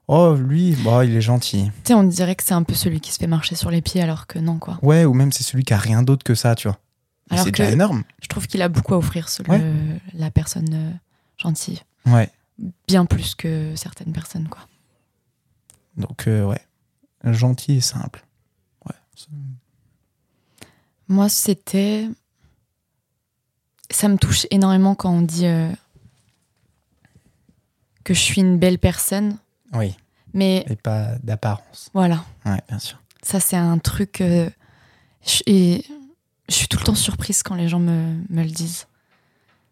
[0.07, 1.71] oh, lui, bah, il est gentil.
[1.83, 3.81] Tu sais, on dirait que c'est un peu celui qui se fait marcher sur les
[3.81, 4.79] pieds alors que non, quoi.
[4.81, 6.79] Ouais, ou même c'est celui qui a rien d'autre que ça, tu vois.
[7.29, 8.03] Alors C'est déjà énorme.
[8.21, 9.59] Je trouve qu'il a beaucoup à offrir, ce- Ouais.
[9.59, 10.91] le- la personne euh,
[11.37, 11.81] gentille.
[12.05, 12.29] Ouais,
[12.87, 14.61] Bien plus que certaines personnes, quoi.
[15.97, 16.61] donc ouais,
[17.23, 18.25] gentil et simple.
[21.07, 22.07] Moi, c'était.
[23.89, 25.71] Ça me touche énormément quand on dit euh,
[28.03, 29.37] que je suis une belle personne.
[29.73, 29.95] Oui,
[30.33, 31.89] Mais et pas d'apparence.
[31.93, 33.01] voilà, Ouais, bien sûr.
[33.21, 34.21] ça, c'est un truc.
[34.21, 34.49] euh,
[35.25, 35.85] je- et
[36.49, 38.87] je suis tout le temps surprise quand les gens me, me le disent.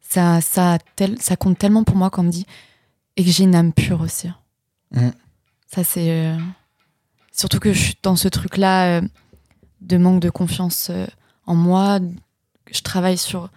[0.01, 2.45] Ça, ça, tel- ça compte tellement pour moi quand on me dit.
[3.17, 4.29] Et que j'ai une âme pure aussi.
[4.91, 5.09] Mm.
[5.67, 6.09] Ça, c'est.
[6.11, 6.37] euh,
[7.33, 9.01] Surtout que je suis dans ce truc-là
[9.85, 11.05] de manque de confiance euh,
[11.45, 11.99] en moi.
[12.71, 13.49] Je travaille sur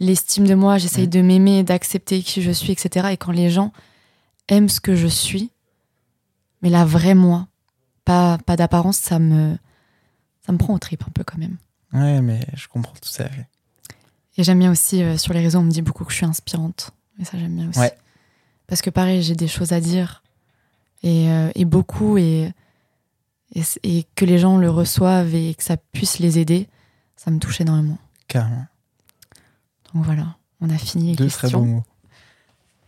[0.00, 1.10] l'estime de moi, j'essaye Mm.
[1.10, 3.08] de m'aimer, d'accepter qui je suis, etc.
[3.12, 3.72] Et quand les gens
[4.48, 5.50] aiment ce que je suis,
[6.62, 7.46] mais la vraie moi,
[8.04, 9.56] pas, pas d'apparence, ça me,
[10.44, 11.56] ça me prend au trip un peu quand même.
[11.92, 13.30] Ouais, mais je comprends tout fait.
[14.36, 16.26] Et j'aime bien aussi, euh, sur les réseaux, on me dit beaucoup que je suis
[16.26, 16.90] inspirante.
[17.20, 17.78] Et ça, j'aime bien aussi.
[17.80, 17.92] Ouais.
[18.66, 20.22] Parce que pareil, j'ai des choses à dire.
[21.02, 22.18] Et, euh, et beaucoup.
[22.18, 22.52] Et,
[23.54, 26.68] et, que les gens le reçoivent et que ça puisse les aider,
[27.16, 27.98] ça me touche énormément.
[28.28, 28.66] Carrément.
[29.94, 31.60] Donc voilà, on a fini les Deux très questions.
[31.60, 31.84] bons mots.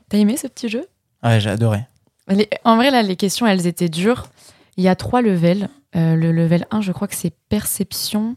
[0.08, 0.86] T'as aimé ce petit jeu?
[1.22, 1.86] Ouais, j'ai adoré.
[2.28, 4.28] Les- En vrai, là, les questions, elles étaient dures.
[4.76, 5.68] Il y a trois levels.
[5.96, 8.36] Euh, le level 1, je crois que c'est perception.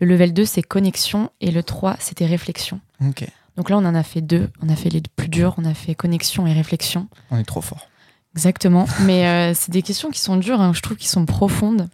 [0.00, 1.30] Le level 2, c'est connexion.
[1.40, 2.80] Et le 3, c'était réflexion.
[3.04, 3.24] Ok,
[3.56, 4.50] Donc là, on en a fait deux.
[4.62, 5.54] On a fait les plus durs.
[5.58, 7.08] On a fait connexion et réflexion.
[7.30, 7.86] on est trop fort.
[8.34, 8.86] Exactement.
[9.04, 10.60] Mais euh, c'est des questions qui sont dures.
[10.60, 10.72] hein.
[10.74, 11.88] Je trouve qu'elles sont profondes,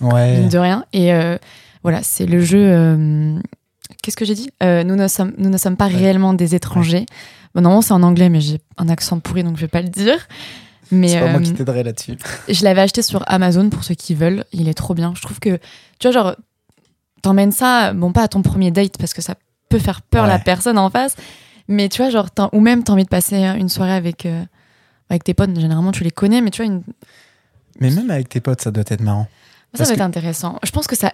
[0.00, 0.38] Ouais.
[0.40, 0.84] mine de rien.
[0.92, 1.36] Et euh,
[1.82, 2.58] voilà, c'est le jeu.
[2.62, 3.38] euh,
[4.02, 4.50] Qu'est-ce que j'ai dit?
[4.62, 5.96] Nous, ne sommes, nous ne sommes pas Ouais.
[5.96, 7.04] réellement des étrangers.
[7.54, 9.88] Bon, normalement, c'est en anglais, mais j'ai un accent pourri, donc je vais pas le
[9.88, 10.16] dire.
[10.92, 12.16] Mais C'est pas moi qui t'aiderai là-dessus.
[12.48, 14.44] je l'avais acheté sur Amazon pour ceux qui veulent.
[14.52, 15.12] Il est trop bien.
[15.16, 15.58] Je trouve que,
[15.98, 16.36] tu vois, genre,
[17.22, 19.34] t'emmènes ça, bon, pas à ton premier date parce que ça
[19.68, 20.30] peut faire peur Ouais.
[20.30, 21.14] la personne en face,
[21.68, 24.26] mais tu vois, genre, ou même t'as envie de passer une soirée avec,
[25.10, 25.54] avec tes potes.
[25.58, 26.82] Généralement, tu les connais, mais tu vois, une...
[27.80, 29.28] Mais même avec tes potes, ça doit être marrant.
[29.74, 30.58] ça va être intéressant.
[30.62, 31.12] Je pense que ça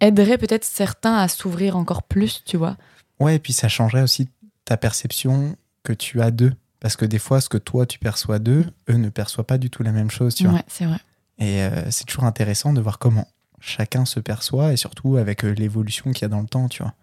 [0.00, 2.76] aiderait peut-être certains à s'ouvrir encore plus, tu vois.
[3.20, 4.28] Ouais, et puis ça changerait aussi
[4.64, 6.52] ta perception que tu as d'eux.
[6.80, 9.70] Parce que des fois, ce que toi tu perçois d'eux, eux ne perçoivent pas du
[9.70, 10.54] tout la même chose, tu vois.
[10.54, 10.98] Ouais, c'est vrai.
[11.38, 13.26] Et euh, c'est toujours intéressant de voir comment
[13.60, 16.82] chacun se perçoit et surtout avec euh, l'évolution qu'il y a dans le temps, tu
[16.82, 16.94] vois.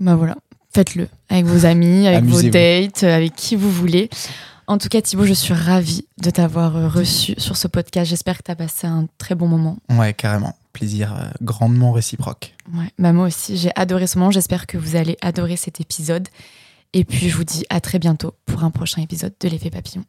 [0.00, 0.36] Bah voilà,
[0.72, 4.10] faites-le avec vos amis, avec vos dates, euh, avec qui vous voulez.
[4.68, 8.10] En tout cas, Thibaut, je suis ravie de t'avoir euh, reçu sur ce podcast.
[8.10, 9.78] J'espère que tu as passé un très bon moment.
[9.88, 10.54] Ouais, carrément.
[10.74, 12.54] Plaisir euh, grandement réciproque.
[12.74, 14.30] Ouais, bah moi aussi, j'ai adoré ce moment.
[14.30, 16.28] J'espère que vous allez adorer cet épisode.
[16.92, 20.04] Et puis je vous dis à très bientôt pour un prochain épisode de l'effet papillon.